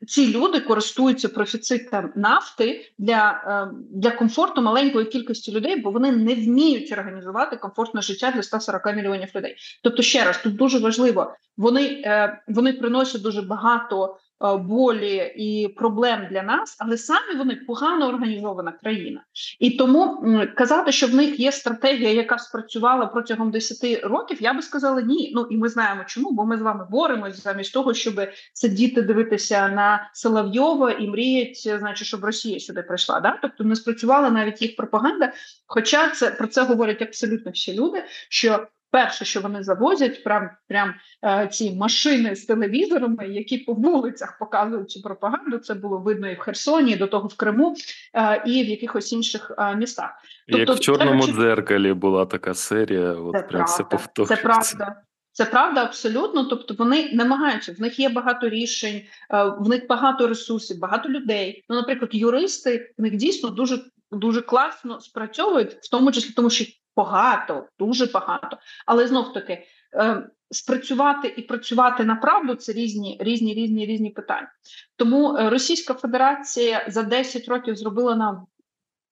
ці 0.07 0.33
люди 0.33 0.59
користуються 0.59 1.29
профіцитом 1.29 2.11
нафти 2.15 2.93
для 2.97 3.71
для 3.91 4.11
комфорту 4.11 4.61
маленької 4.61 5.05
кількості 5.05 5.51
людей, 5.51 5.81
бо 5.81 5.91
вони 5.91 6.11
не 6.11 6.35
вміють 6.35 6.91
організувати 6.91 7.55
комфортне 7.55 8.01
життя 8.01 8.31
для 8.35 8.43
140 8.43 8.95
мільйонів 8.95 9.29
людей. 9.35 9.55
Тобто, 9.83 10.01
ще 10.01 10.25
раз 10.25 10.37
тут 10.37 10.55
дуже 10.55 10.79
важливо, 10.79 11.33
вони 11.57 12.01
е, 12.05 12.41
вони 12.47 12.73
приносять 12.73 13.21
дуже 13.21 13.41
багато 13.41 14.17
Е, 14.17 14.30
болі 14.41 15.33
і 15.35 15.67
проблем 15.67 16.27
для 16.31 16.43
нас, 16.43 16.75
але 16.79 16.97
самі 16.97 17.35
вони 17.37 17.55
погано 17.55 18.07
організована 18.07 18.71
країна, 18.71 19.23
і 19.59 19.71
тому 19.71 20.23
казати, 20.55 20.91
що 20.91 21.07
в 21.07 21.15
них 21.15 21.39
є 21.39 21.51
стратегія, 21.51 22.11
яка 22.11 22.37
спрацювала 22.37 23.05
протягом 23.05 23.51
10 23.51 24.03
років, 24.03 24.37
я 24.41 24.53
би 24.53 24.61
сказала 24.61 25.01
ні. 25.01 25.31
Ну 25.35 25.47
і 25.49 25.57
ми 25.57 25.69
знаємо, 25.69 26.03
чому, 26.07 26.31
бо 26.31 26.45
ми 26.45 26.57
з 26.57 26.61
вами 26.61 26.87
боремось 26.91 27.43
замість 27.43 27.73
того, 27.73 27.93
щоб 27.93 28.13
сидіти 28.53 29.01
дивитися 29.01 29.69
на 29.69 30.09
Соловйова 30.13 30.91
і 30.91 31.07
мріять, 31.07 31.79
значить, 31.79 32.07
щоб 32.07 32.25
Росія 32.25 32.59
сюди 32.59 32.81
прийшла. 32.81 33.19
Да? 33.19 33.39
Тобто 33.41 33.63
не 33.63 33.75
спрацювала 33.75 34.29
навіть 34.29 34.61
їх 34.61 34.75
пропаганда. 34.75 35.33
Хоча 35.67 36.09
це 36.09 36.31
про 36.31 36.47
це 36.47 36.63
говорять 36.63 37.01
абсолютно 37.01 37.51
всі 37.51 37.73
люди. 37.73 38.03
що 38.29 38.67
Перше, 38.91 39.25
що 39.25 39.41
вони 39.41 39.63
завозять, 39.63 40.23
прям 40.23 40.49
прям 40.67 40.93
е, 41.25 41.47
ці 41.47 41.75
машини 41.75 42.35
з 42.35 42.45
телевізорами, 42.45 43.27
які 43.27 43.57
по 43.57 43.73
вулицях 43.73 44.37
показують 44.39 44.91
цю 44.91 45.01
пропаганду. 45.01 45.57
Це 45.57 45.73
було 45.73 45.97
видно 45.97 46.29
і 46.29 46.35
в 46.35 46.39
Херсоні, 46.39 46.91
і 46.91 46.95
до 46.95 47.07
того 47.07 47.27
в 47.27 47.35
Криму, 47.35 47.75
е, 48.13 48.43
і 48.45 48.63
в 48.63 48.67
якихось 48.67 49.13
інших 49.13 49.51
е, 49.57 49.75
містах. 49.75 50.09
Тобто, 50.47 50.71
як 50.71 50.79
в 50.79 50.79
чорному 50.79 51.23
треба... 51.23 51.39
дзеркалі 51.39 51.93
була 51.93 52.25
така 52.25 52.53
серія, 52.53 53.11
от 53.11 53.35
це 53.35 53.41
прям 53.41 53.65
все 53.65 53.83
повторюється. 53.83 54.35
Це 54.35 54.41
правда. 54.41 55.01
Це 55.33 55.45
правда 55.45 55.83
абсолютно. 55.83 56.45
Тобто 56.45 56.73
вони 56.73 57.09
намагаються, 57.13 57.75
в 57.77 57.81
них 57.81 57.99
є 57.99 58.09
багато 58.09 58.49
рішень, 58.49 59.01
е, 59.33 59.43
в 59.59 59.69
них 59.69 59.87
багато 59.87 60.27
ресурсів, 60.27 60.79
багато 60.79 61.09
людей. 61.09 61.63
Ну, 61.69 61.75
наприклад, 61.75 62.09
юристи 62.13 62.93
в 62.97 63.01
них 63.01 63.15
дійсно 63.15 63.49
дуже 63.49 63.79
дуже 64.11 64.41
класно 64.41 64.99
спрацьовують, 64.99 65.73
в 65.73 65.89
тому 65.89 66.11
числі 66.11 66.33
тому, 66.33 66.49
що 66.49 66.65
багато, 67.01 67.67
дуже 67.79 68.05
багато. 68.05 68.57
Але 68.85 69.07
знов 69.07 69.33
таки 69.33 69.67
е, 69.95 70.29
спрацювати 70.51 71.33
і 71.37 71.41
працювати 71.41 72.03
на 72.03 72.15
правду 72.15 72.55
це 72.55 72.73
різні 72.73 73.17
різні 73.19 73.53
різні 73.53 73.85
різні 73.85 74.09
питання. 74.09 74.51
Тому 74.95 75.37
е, 75.37 75.49
Російська 75.49 75.93
Федерація 75.93 76.85
за 76.87 77.03
10 77.03 77.47
років 77.47 77.75
зробила 77.75 78.15
нам 78.15 78.47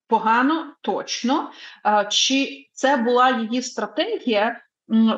погано, 0.08 0.74
точно. 0.82 1.52
Е, 1.86 2.08
чи 2.12 2.70
це 2.74 2.98
була 2.98 3.30
її 3.30 3.62
стратегія? 3.62 4.62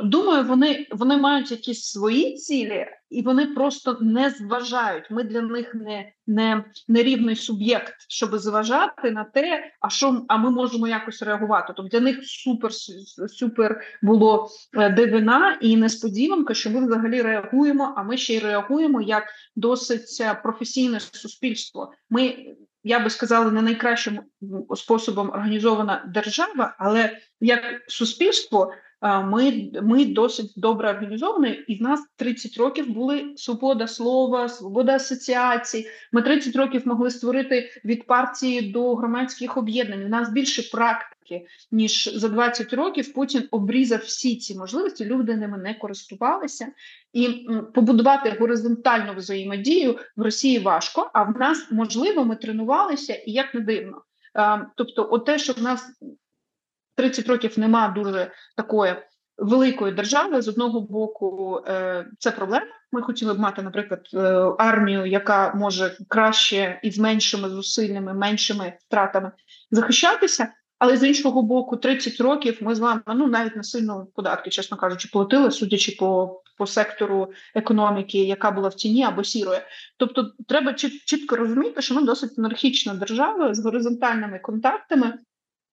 Думаю, 0.04 0.44
вони 0.44 0.88
вони 0.92 1.18
мають 1.18 1.52
якісь 1.52 1.84
свої 1.84 2.34
цілі, 2.34 2.88
і 3.10 3.22
вони 3.22 3.46
просто 3.46 3.98
не 4.02 4.30
зважають. 4.30 5.12
Ми 5.12 5.24
для 5.24 5.42
них 5.42 5.76
не 5.76 6.12
не, 6.28 6.64
не 6.88 7.04
рівний 7.04 7.36
суб'єкт, 7.36 7.94
щоб 8.10 8.38
зважати 8.38 9.12
на 9.12 9.24
те, 9.24 9.72
а 9.80 9.90
що 9.90 10.26
а 10.28 10.38
ми 10.38 10.52
можемо 10.52 10.88
якось 10.88 11.22
реагувати. 11.22 11.74
Тобто 11.78 11.98
для 11.98 12.06
них 12.06 12.20
супер 12.24 12.72
супер 13.30 13.82
було 14.02 14.50
е, 14.78 14.90
дивина 14.90 15.58
і 15.62 15.78
несподіванка, 15.78 16.54
що 16.54 16.70
ми 16.70 16.86
взагалі 16.86 17.22
реагуємо. 17.22 17.94
А 17.98 18.04
ми 18.04 18.18
ще 18.18 18.34
й 18.34 18.40
реагуємо 18.40 19.02
як 19.02 19.24
досить 19.56 20.18
е, 20.22 20.40
професійне 20.44 21.00
суспільство. 21.00 21.94
Ми 22.10 22.36
я 22.84 23.00
би 23.00 23.10
сказала, 23.10 23.52
не 23.52 23.62
найкращим 23.62 24.20
способом 24.76 25.30
організована 25.30 26.06
держава, 26.14 26.76
але 26.80 27.18
як 27.42 27.62
суспільство. 27.88 28.74
Ми 29.02 29.72
ми 29.82 30.06
досить 30.06 30.54
добре 30.56 30.90
організовані, 30.90 31.50
і 31.68 31.76
в 31.76 31.82
нас 31.82 32.00
30 32.16 32.58
років 32.58 32.90
були 32.90 33.34
свобода 33.36 33.88
слова, 33.88 34.50
свобода 34.50 34.96
асоціацій. 34.96 35.88
Ми 36.12 36.22
30 36.22 36.56
років 36.56 36.82
могли 36.86 37.12
створити 37.12 37.70
від 37.86 38.08
партії 38.08 38.62
до 38.62 38.96
громадських 38.96 39.58
об'єднань. 39.58 40.06
У 40.06 40.10
нас 40.10 40.32
більше 40.32 40.72
практики 40.72 41.46
ніж 41.72 42.10
за 42.16 42.30
20 42.30 42.74
років. 42.74 43.14
Путін 43.14 43.48
обрізав 43.52 44.00
всі 44.00 44.36
ці 44.36 44.56
можливості. 44.56 45.06
Люди 45.06 45.36
ними 45.36 45.58
не 45.58 45.74
користувалися, 45.74 46.68
і 47.14 47.48
побудувати 47.74 48.38
горизонтальну 48.40 49.14
взаємодію 49.16 49.98
в 50.16 50.22
Росії 50.22 50.60
важко. 50.60 51.12
А 51.14 51.24
в 51.24 51.40
нас 51.40 51.68
можливо 51.72 52.26
ми 52.26 52.36
тренувалися, 52.36 53.14
і 53.14 53.32
як 53.32 53.54
не 53.54 53.62
дивно. 53.62 54.02
Тобто, 54.76 55.10
от 55.12 55.26
те, 55.26 55.40
що 55.40 55.54
в 55.54 55.62
нас 55.62 55.92
30 57.02 57.28
років 57.28 57.60
нема 57.60 57.88
дуже 57.88 58.32
такої 58.58 58.96
великої 59.38 59.94
держави. 59.94 60.42
З 60.42 60.48
одного 60.48 60.82
боку, 60.82 61.60
е, 61.68 62.06
це 62.20 62.32
проблема. 62.32 62.66
Ми 62.92 63.02
хотіли 63.02 63.34
б 63.34 63.40
мати, 63.40 63.62
наприклад, 63.62 64.02
е, 64.14 64.18
армію, 64.58 65.06
яка 65.06 65.54
може 65.56 65.98
краще 66.08 66.80
і 66.84 66.92
з 66.92 67.00
меншими 67.00 67.50
зусиллями, 67.50 68.14
меншими 68.14 68.74
втратами 68.88 69.32
захищатися. 69.72 70.48
Але 70.80 70.98
з 70.98 71.04
іншого 71.04 71.42
боку, 71.42 71.78
30 71.78 72.22
років 72.22 72.58
ми 72.62 72.76
з 72.76 72.80
вами 72.80 73.02
ну 73.08 73.28
навіть 73.28 73.56
не 73.56 73.64
сильно 73.64 74.08
податки, 74.16 74.50
чесно 74.50 74.78
кажучи, 74.78 75.10
платили, 75.14 75.52
судячи 75.52 75.96
по 76.00 76.42
по 76.58 76.68
сектору 76.68 77.32
економіки, 77.56 78.18
яка 78.18 78.52
була 78.52 78.70
в 78.70 78.76
тіні 78.76 79.04
або 79.04 79.24
сірої. 79.24 79.60
Тобто, 79.98 80.32
треба 80.48 80.74
чітко 80.74 81.36
розуміти, 81.36 81.82
що 81.82 81.96
ми 81.96 82.02
досить 82.02 82.40
анархічна 82.40 82.94
держава 82.94 83.54
з 83.54 83.66
горизонтальними 83.66 84.40
контактами, 84.40 85.14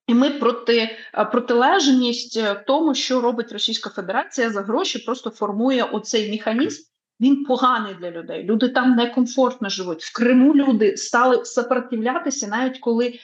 і 0.09 0.15
ми 0.15 0.31
проти 0.31 0.97
е, 1.15 1.25
протилежність 1.25 2.37
е, 2.37 2.65
тому, 2.67 2.95
що 2.95 3.21
робить 3.21 3.53
Російська 3.53 3.91
Федерація 3.91 4.51
за 4.51 4.63
гроші, 4.63 4.99
просто 4.99 5.31
формує 5.31 5.83
оцей 5.83 6.31
механізм. 6.31 6.83
Він 7.21 7.45
поганий 7.45 7.95
для 8.01 8.11
людей. 8.11 8.45
Люди 8.45 8.69
там 8.69 8.97
некомфортно 8.97 9.69
живуть. 9.69 10.03
В 10.03 10.17
Криму 10.17 10.55
люди 10.55 10.97
стали 10.97 11.45
сопротивлятися, 11.45 12.47
навіть 12.47 12.79
коли 12.79 13.19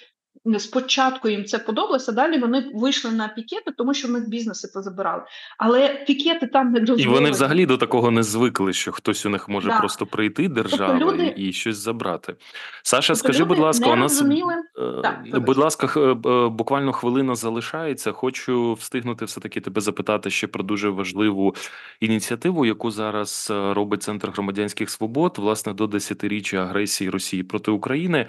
спочатку 0.59 1.29
їм 1.29 1.45
це 1.45 1.59
подобалося. 1.59 2.13
Далі 2.13 2.39
вони 2.39 2.71
вийшли 2.75 3.11
на 3.11 3.29
пікети, 3.29 3.73
тому 3.79 3.95
що 3.95 4.09
в 4.09 4.11
них 4.11 4.29
бізнеси 4.29 4.69
позабирали. 4.75 5.23
Але 5.59 6.05
пікети 6.07 6.47
там 6.47 6.73
не 6.73 6.81
дозволили. 6.81 7.13
І 7.13 7.15
вони 7.15 7.31
взагалі 7.31 7.67
до 7.67 7.77
такого 7.77 8.11
не 8.11 8.23
звикли, 8.23 8.73
що 8.73 8.93
хтось 8.93 9.27
у 9.27 9.29
них 9.29 9.49
може 9.49 9.69
да. 9.69 9.79
просто 9.79 10.07
прийти 10.07 10.49
держава 10.49 10.99
тобто 10.99 11.15
люди... 11.15 11.35
і 11.37 11.53
щось 11.53 11.77
забрати. 11.77 12.35
Саша, 12.83 13.13
тобто 13.13 13.19
скажи, 13.19 13.45
будь 13.45 13.59
ласка, 13.59 13.93
у 13.93 13.97
нас 13.97 14.13
розуміли... 14.13 14.55
Е, 14.55 15.03
так, 15.03 15.45
будь 15.45 15.57
ласка, 15.57 16.01
е, 16.01 16.15
буквально 16.49 16.93
хвилина 16.93 17.35
залишається. 17.35 18.13
Хочу 18.13 18.73
встигнути 18.73 19.25
все 19.25 19.41
таки 19.41 19.61
тебе 19.61 19.81
запитати 19.81 20.31
ще 20.31 20.47
про 20.47 20.65
дуже 20.65 20.89
важливу 20.89 21.55
ініціативу, 22.01 22.67
яку 22.67 22.91
зараз 22.91 23.49
е, 23.51 23.75
робить 23.75 24.03
центр 24.03 24.31
громадянських 24.31 24.91
свобод, 24.91 25.35
власне, 25.39 25.73
до 25.73 25.87
десятиріччя 25.87 26.57
агресії 26.57 27.11
Росії 27.11 27.43
проти 27.43 27.71
України. 27.71 28.27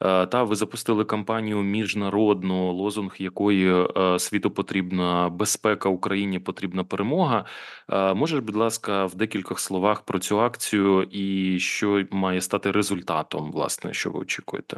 Е, 0.00 0.26
та 0.26 0.42
ви 0.42 0.56
запустили 0.56 1.04
кампанію 1.04 1.62
міжнародну, 1.62 2.72
лозунг 2.72 3.16
якої 3.18 3.86
е, 3.96 4.18
світу 4.18 4.50
потрібна 4.50 5.28
безпека 5.28 5.88
Україні, 5.88 6.38
потрібна 6.38 6.84
перемога. 6.84 7.44
Е, 7.90 8.14
можеш, 8.14 8.40
будь 8.40 8.56
ласка, 8.56 9.06
в 9.06 9.14
декількох 9.14 9.60
словах 9.60 10.02
про 10.02 10.18
цю 10.18 10.40
акцію 10.40 11.02
і 11.02 11.58
що 11.58 12.04
має 12.10 12.40
стати 12.40 12.70
результатом, 12.70 13.52
власне, 13.52 13.92
що 13.94 14.10
ви 14.10 14.20
очікуєте? 14.20 14.76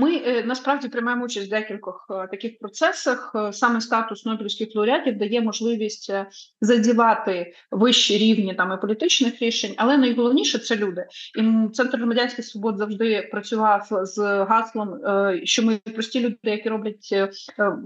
Ми 0.00 0.14
е, 0.14 0.42
насправді 0.46 0.88
приймаємо 0.88 1.24
участь 1.24 1.46
в 1.46 1.50
декількох 1.50 2.06
е, 2.10 2.28
таких 2.30 2.58
процесах. 2.58 3.32
Е, 3.34 3.52
саме 3.52 3.80
статус 3.80 4.26
Нобелівських 4.26 4.68
лауреатів 4.74 5.18
дає 5.18 5.40
можливість 5.40 6.12
задівати 6.60 7.54
вищі 7.70 8.18
рівні 8.18 8.54
там 8.54 8.72
і 8.72 8.80
політичних 8.80 9.42
рішень, 9.42 9.74
але 9.76 9.96
найголовніше 9.96 10.58
це 10.58 10.76
люди. 10.76 11.06
І 11.38 11.68
центр 11.72 11.98
громадянських 11.98 12.44
свобод 12.44 12.78
завжди 12.78 13.28
працював 13.32 13.88
з 13.90 14.44
гаслом, 14.44 15.00
що 15.44 15.62
ми 15.62 15.76
прості 15.94 16.20
люди, 16.20 16.36
які 16.42 16.68
роблять 16.68 17.14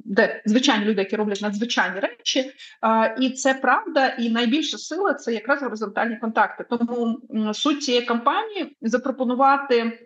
де 0.04 0.42
звичайні 0.46 0.84
люди, 0.84 1.00
які 1.00 1.16
роблять 1.16 1.42
надзвичайні 1.42 2.00
речі, 2.00 2.52
і 3.20 3.30
це 3.30 3.54
правда. 3.54 4.08
І 4.08 4.30
найбільша 4.30 4.78
сила 4.78 5.14
це 5.14 5.34
якраз 5.34 5.62
горизонтальні 5.62 6.16
контакти. 6.16 6.64
Тому 6.70 7.18
суть 7.54 7.82
цієї 7.82 8.04
кампанії 8.04 8.76
запропонувати. 8.82 9.98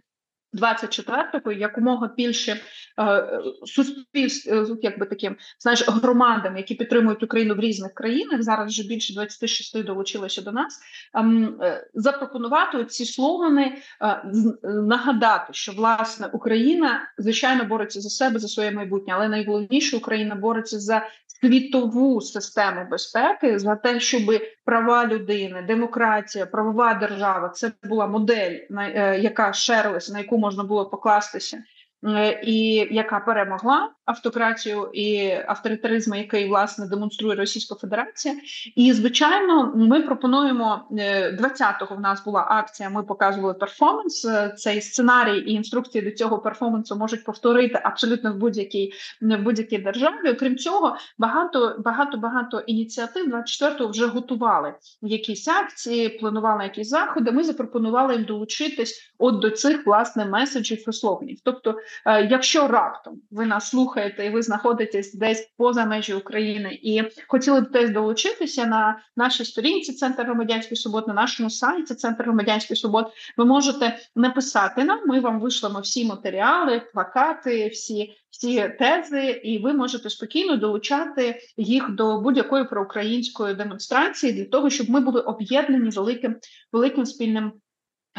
24-го 0.54 1.52
якомога 1.52 2.10
більше 2.16 2.60
е, 3.00 3.40
суспільств, 3.64 4.54
е, 4.54 4.66
якби 4.82 5.06
таким 5.06 5.36
знаєш, 5.60 5.88
громадам, 5.88 6.56
які 6.56 6.74
підтримують 6.74 7.22
Україну 7.22 7.54
в 7.54 7.60
різних 7.60 7.94
країнах. 7.94 8.42
Зараз 8.42 8.70
вже 8.70 8.88
більше 8.88 9.14
26 9.14 9.82
долучилося 9.82 10.42
до 10.42 10.52
нас. 10.52 10.80
Ем, 11.14 11.58
е, 11.62 11.88
запропонувати 11.94 12.84
ці 12.84 13.04
слогани, 13.04 13.82
е, 14.02 14.22
нагадати, 14.62 15.52
що 15.52 15.72
власне 15.72 16.30
Україна 16.32 17.00
звичайно 17.18 17.64
бореться 17.64 18.00
за 18.00 18.10
себе 18.10 18.38
за 18.38 18.48
своє 18.48 18.70
майбутнє, 18.70 19.14
але 19.16 19.28
найголовніше 19.28 19.96
Україна 19.96 20.34
бореться 20.34 20.80
за 20.80 21.02
світову 21.40 22.20
систему 22.20 22.86
безпеки 22.90 23.58
за 23.58 23.76
те, 23.76 24.00
щоб 24.00 24.42
права 24.64 25.06
людини, 25.06 25.62
демократія, 25.62 26.46
правова 26.46 26.94
держава 26.94 27.48
це 27.48 27.72
була 27.82 28.06
модель, 28.06 28.58
на 28.70 29.14
яка 29.14 29.52
шерилася, 29.52 30.12
на 30.12 30.18
яку 30.18 30.38
можна 30.38 30.64
було 30.64 30.90
покластися. 30.90 31.62
Е, 32.04 32.40
і 32.42 32.74
яка 32.90 33.20
перемогла, 33.20 33.90
автократію 34.08 34.90
і 34.92 35.30
авторитаризму, 35.46 36.14
який 36.14 36.48
власне 36.48 36.86
демонструє 36.86 37.34
Російська 37.36 37.74
Федерація. 37.74 38.34
І 38.76 38.92
звичайно, 38.92 39.72
ми 39.76 40.02
пропонуємо 40.02 40.88
20-го 40.90 41.96
В 41.96 42.00
нас 42.00 42.24
була 42.24 42.46
акція. 42.48 42.90
Ми 42.90 43.02
показували 43.02 43.54
перформанс. 43.54 44.26
Цей 44.56 44.80
сценарій 44.80 45.38
і 45.38 45.52
інструкції 45.52 46.04
до 46.04 46.10
цього 46.10 46.38
перформансу 46.38 46.96
можуть 46.96 47.24
повторити 47.24 47.80
абсолютно 47.84 48.32
в 48.32 48.36
будь-якій 48.36 48.92
в 49.20 49.36
будь-якій 49.36 49.78
державі. 49.78 50.30
Окрім 50.30 50.56
цього, 50.56 50.96
багато 51.18 51.76
багато 51.78 52.18
багато 52.18 52.60
ініціатив 52.60 53.34
24-го 53.34 53.88
вже 53.88 54.06
готували 54.06 54.74
якісь 55.02 55.48
акції, 55.48 56.08
планували 56.08 56.64
якісь 56.64 56.88
заходи. 56.88 57.32
Ми 57.32 57.44
запропонували 57.44 58.14
їм 58.14 58.24
долучитись 58.24 59.12
от 59.18 59.38
до 59.38 59.50
цих 59.50 59.86
власне 59.86 60.24
меседжів 60.24 60.88
і 60.88 60.92
слоганів. 60.92 61.38
Тобто, 61.44 61.78
е, 62.06 62.24
якщо 62.24 62.68
раптом 62.68 63.20
ви 63.30 63.46
нас 63.46 63.68
слухаєте 63.68 63.97
і 64.18 64.30
ви 64.30 64.42
знаходитесь 64.42 65.14
десь 65.14 65.52
поза 65.56 65.84
межі 65.84 66.14
України 66.14 66.78
і 66.82 67.02
хотіли 67.28 67.60
б 67.60 67.70
десь 67.70 67.90
долучитися 67.90 68.66
на 68.66 69.00
нашій 69.16 69.44
сторінці 69.44 69.92
Центр 69.92 70.22
громадянських 70.22 70.78
свобод, 70.78 71.08
на 71.08 71.14
нашому 71.14 71.50
сайті 71.50 71.94
Центр 71.94 72.22
громадянських 72.22 72.78
свобод, 72.78 73.12
ви 73.36 73.44
можете 73.44 73.98
написати 74.16 74.84
нам. 74.84 75.00
Ми 75.06 75.20
вам 75.20 75.40
вишлемо 75.40 75.80
всі 75.80 76.04
матеріали, 76.04 76.82
плакати, 76.94 77.68
всі 77.68 78.14
всі 78.30 78.74
тези, 78.78 79.40
і 79.44 79.58
ви 79.58 79.72
можете 79.72 80.10
спокійно 80.10 80.56
долучати 80.56 81.40
їх 81.56 81.90
до 81.90 82.20
будь-якої 82.20 82.64
проукраїнської 82.64 83.54
демонстрації 83.54 84.32
для 84.32 84.44
того, 84.44 84.70
щоб 84.70 84.90
ми 84.90 85.00
були 85.00 85.20
об'єднані 85.20 85.90
великим 85.90 86.36
великим 86.72 87.06
спільним. 87.06 87.52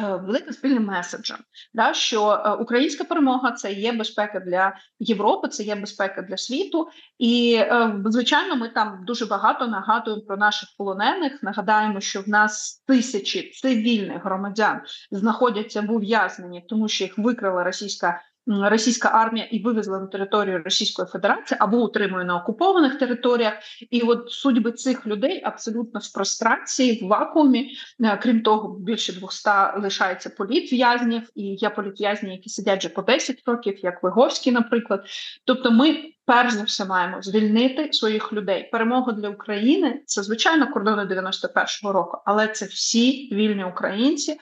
Е, 0.04 0.16
великим 0.16 0.54
спільним 0.54 0.86
меседжем, 0.86 1.38
да, 1.74 1.94
що 1.94 2.44
е, 2.46 2.52
українська 2.52 3.04
перемога 3.04 3.52
це 3.52 3.74
є 3.74 3.92
безпека 3.92 4.40
для 4.40 4.76
Європи, 5.00 5.48
це 5.48 5.64
є 5.64 5.76
безпека 5.76 6.22
для 6.22 6.38
світу, 6.38 6.88
і 7.18 7.56
е, 7.60 7.96
звичайно, 8.06 8.56
ми 8.56 8.70
там 8.70 9.04
дуже 9.08 9.26
багато 9.26 9.68
нагадуємо 9.68 10.22
про 10.22 10.38
наших 10.38 10.70
полонених. 10.78 11.44
Нагадаємо, 11.44 12.02
що 12.02 12.22
в 12.22 12.30
нас 12.30 12.84
тисячі 12.88 13.52
цивільних 13.52 14.24
громадян 14.24 14.82
знаходяться 15.12 15.82
в 15.82 15.92
ув'язненні, 15.92 16.66
тому 16.70 16.88
що 16.88 17.04
їх 17.04 17.18
викрила 17.18 17.64
російська 17.64 18.22
російська 18.50 19.10
армія 19.10 19.46
і 19.46 19.60
вивезла 19.60 20.00
на 20.00 20.08
територію 20.08 20.62
Російської 20.66 21.08
Федерації 21.08 21.58
або 21.62 21.78
утримує 21.78 22.26
на 22.26 22.38
окупованих 22.38 23.00
територіях. 23.00 23.54
І 23.90 24.02
от 24.02 24.32
судьби 24.32 24.72
цих 24.72 25.08
людей 25.08 25.42
абсолютно 25.44 26.00
в 26.04 26.14
прострації, 26.14 27.06
в 27.06 27.08
вакуумі. 27.08 27.72
Е, 28.04 28.20
крім 28.24 28.42
того, 28.42 28.80
більше 28.80 29.14
200 29.14 29.50
лишається 29.78 30.30
політв'язнів, 30.30 31.30
і 31.36 31.44
є 31.44 31.70
політв'язні, 31.70 32.32
які 32.32 32.50
сидять 32.50 32.80
вже 32.80 32.90
по 32.90 33.02
10 33.02 33.44
років, 33.46 33.80
як 33.84 34.04
Виговський, 34.04 34.54
наприклад. 34.54 35.06
Тобто, 35.46 35.72
ми. 35.72 36.14
Перш 36.26 36.54
за 36.54 36.64
все 36.64 36.86
маємо 36.86 37.22
звільнити 37.22 37.90
своїх 37.94 38.34
людей. 38.34 38.70
Перемога 38.72 39.12
для 39.12 39.30
України 39.30 40.02
це 40.06 40.24
звичайно 40.24 40.72
кордони 40.72 41.04
91-го 41.04 41.92
року, 41.92 42.18
але 42.26 42.48
це 42.48 42.66
всі 42.66 43.30
вільні 43.32 43.64
українці 43.64 44.38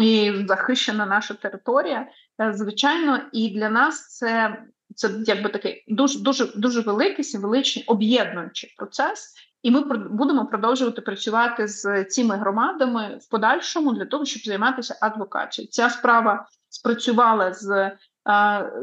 і 0.00 0.32
захищена 0.48 1.06
наша 1.06 1.34
територія. 1.34 2.06
Е, 2.42 2.52
звичайно, 2.54 3.20
і 3.32 3.50
для 3.50 3.70
нас 3.70 4.16
це 4.18 4.62
це 4.94 5.10
якби 5.26 5.48
такий 5.48 5.84
дуже 5.88 6.18
дуже 6.18 6.46
дуже 6.56 6.80
великий 6.80 7.24
символичний 7.24 7.84
об'єднуючий 7.84 8.74
процес. 8.78 9.34
І 9.62 9.70
ми 9.70 9.80
будемо 10.10 10.46
продовжувати 10.46 11.00
працювати 11.00 11.68
з 11.68 12.04
цими 12.04 12.36
громадами 12.36 13.18
в 13.22 13.30
подальшому 13.30 13.92
для 13.92 14.04
того, 14.04 14.24
щоб 14.24 14.42
займатися 14.42 14.98
адвокацією. 15.00 15.70
Ця 15.70 15.90
справа 15.90 16.46
спрацювала 16.68 17.52
з 17.52 17.70
е, 17.70 17.98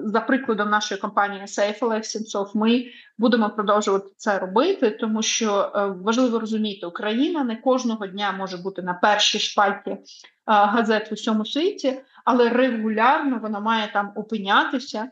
за 0.03 0.23
прикладом 0.27 0.69
нашої 0.69 1.01
компанії 1.01 1.41
Safe 1.41 2.03
Сенцов. 2.03 2.51
Ми 2.53 2.85
будемо 3.17 3.49
продовжувати 3.49 4.07
це 4.17 4.39
робити, 4.39 4.91
тому 4.91 5.21
що 5.21 5.71
е, 5.75 5.85
важливо 5.87 6.39
розуміти, 6.39 6.85
Україна 6.85 7.43
не 7.43 7.55
кожного 7.55 8.07
дня 8.07 8.31
може 8.31 8.57
бути 8.57 8.81
на 8.81 8.93
першій 8.93 9.39
шпальті 9.39 9.97
газет 10.45 11.11
в 11.11 11.13
усьому 11.13 11.45
світі 11.45 12.01
але 12.26 12.49
регулярно 12.49 13.39
вона 13.39 13.59
має 13.59 13.91
там 13.93 14.11
опинятися, 14.15 15.11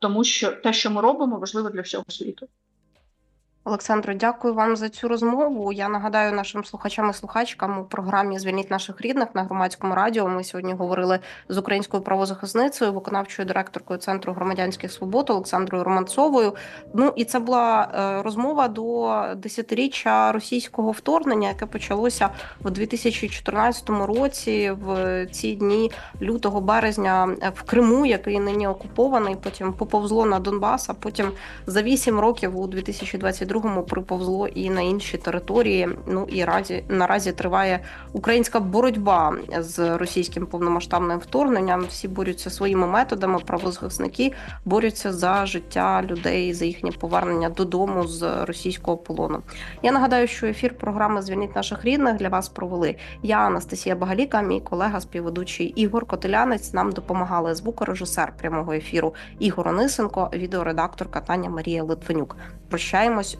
тому 0.00 0.24
що 0.24 0.52
те, 0.52 0.72
що 0.72 0.90
ми 0.90 1.00
робимо, 1.00 1.38
важливо 1.38 1.70
для 1.70 1.80
всього 1.80 2.04
світу. 2.08 2.48
Олександро, 3.64 4.14
дякую 4.14 4.54
вам 4.54 4.76
за 4.76 4.88
цю 4.88 5.08
розмову. 5.08 5.72
Я 5.72 5.88
нагадаю 5.88 6.32
нашим 6.32 6.64
слухачам 6.64 7.10
і 7.10 7.12
слухачкам 7.12 7.78
у 7.78 7.84
програмі 7.84 8.38
Звільніть 8.38 8.70
наших 8.70 9.00
рідних 9.00 9.28
на 9.34 9.42
громадському 9.42 9.94
радіо. 9.94 10.28
Ми 10.28 10.44
сьогодні 10.44 10.74
говорили 10.74 11.18
з 11.48 11.58
українською 11.58 12.02
правозахисницею, 12.02 12.92
виконавчою 12.92 13.46
директоркою 13.46 13.98
Центру 13.98 14.32
громадянських 14.32 14.92
свобод 14.92 15.30
Олександрою 15.30 15.84
Романцовою. 15.84 16.54
Ну 16.94 17.12
і 17.16 17.24
це 17.24 17.38
була 17.38 17.88
е, 17.94 18.22
розмова 18.22 18.68
до 18.68 19.22
десятиріччя 19.36 20.32
російського 20.32 20.90
вторгнення, 20.90 21.48
яке 21.48 21.66
почалося 21.66 22.30
в 22.60 22.70
2014 22.70 23.90
році, 23.90 24.70
в 24.70 25.26
ці 25.26 25.54
дні 25.54 25.90
лютого 26.22 26.60
березня 26.60 27.36
в 27.54 27.62
Криму, 27.62 28.06
який 28.06 28.40
нині 28.40 28.68
окупований. 28.68 29.36
Потім 29.42 29.72
поповзло 29.72 30.26
на 30.26 30.38
Донбас, 30.38 30.90
а 30.90 30.94
потім 30.94 31.32
за 31.66 31.82
вісім 31.82 32.20
років 32.20 32.60
у 32.60 32.66
2022 32.66 33.51
22-му 33.52 33.82
приповзло 33.82 34.48
і 34.48 34.70
на 34.70 34.80
інші 34.80 35.18
території. 35.18 35.88
Ну 36.06 36.26
і 36.28 36.44
разі 36.44 36.84
наразі 36.88 37.32
триває 37.32 37.80
українська 38.12 38.60
боротьба 38.60 39.34
з 39.58 39.96
російським 39.96 40.46
повномасштабним 40.46 41.18
вторгненням. 41.18 41.84
Всі 41.88 42.08
борються 42.08 42.50
своїми 42.50 42.86
методами. 42.86 43.38
Правозахисники 43.38 44.32
борються 44.64 45.12
за 45.12 45.46
життя 45.46 46.02
людей, 46.02 46.54
за 46.54 46.64
їхнє 46.64 46.90
повернення 46.92 47.48
додому 47.48 48.06
з 48.06 48.44
російського 48.44 48.96
полону. 48.96 49.42
Я 49.82 49.92
нагадаю, 49.92 50.26
що 50.26 50.46
ефір 50.46 50.78
програми 50.78 51.22
Звільніть 51.22 51.56
наших 51.56 51.84
рідних 51.84 52.16
для 52.16 52.28
вас 52.28 52.48
провели. 52.48 52.96
Я 53.22 53.38
Анастасія 53.38 53.96
Багаліка, 53.96 54.42
мій 54.42 54.60
колега, 54.60 55.00
співведучий 55.00 55.66
Ігор 55.66 56.06
Котелянець. 56.06 56.72
Нам 56.72 56.92
допомагали 56.92 57.54
звукорежисер 57.54 58.32
прямого 58.36 58.72
ефіру 58.72 59.14
Ігор 59.38 59.68
Онисенко, 59.68 60.30
відеоредакторка 60.32 61.20
Таня 61.20 61.50
Марія 61.50 61.82
Литвинюк. 61.82 62.36
Прощаємось 62.68 63.38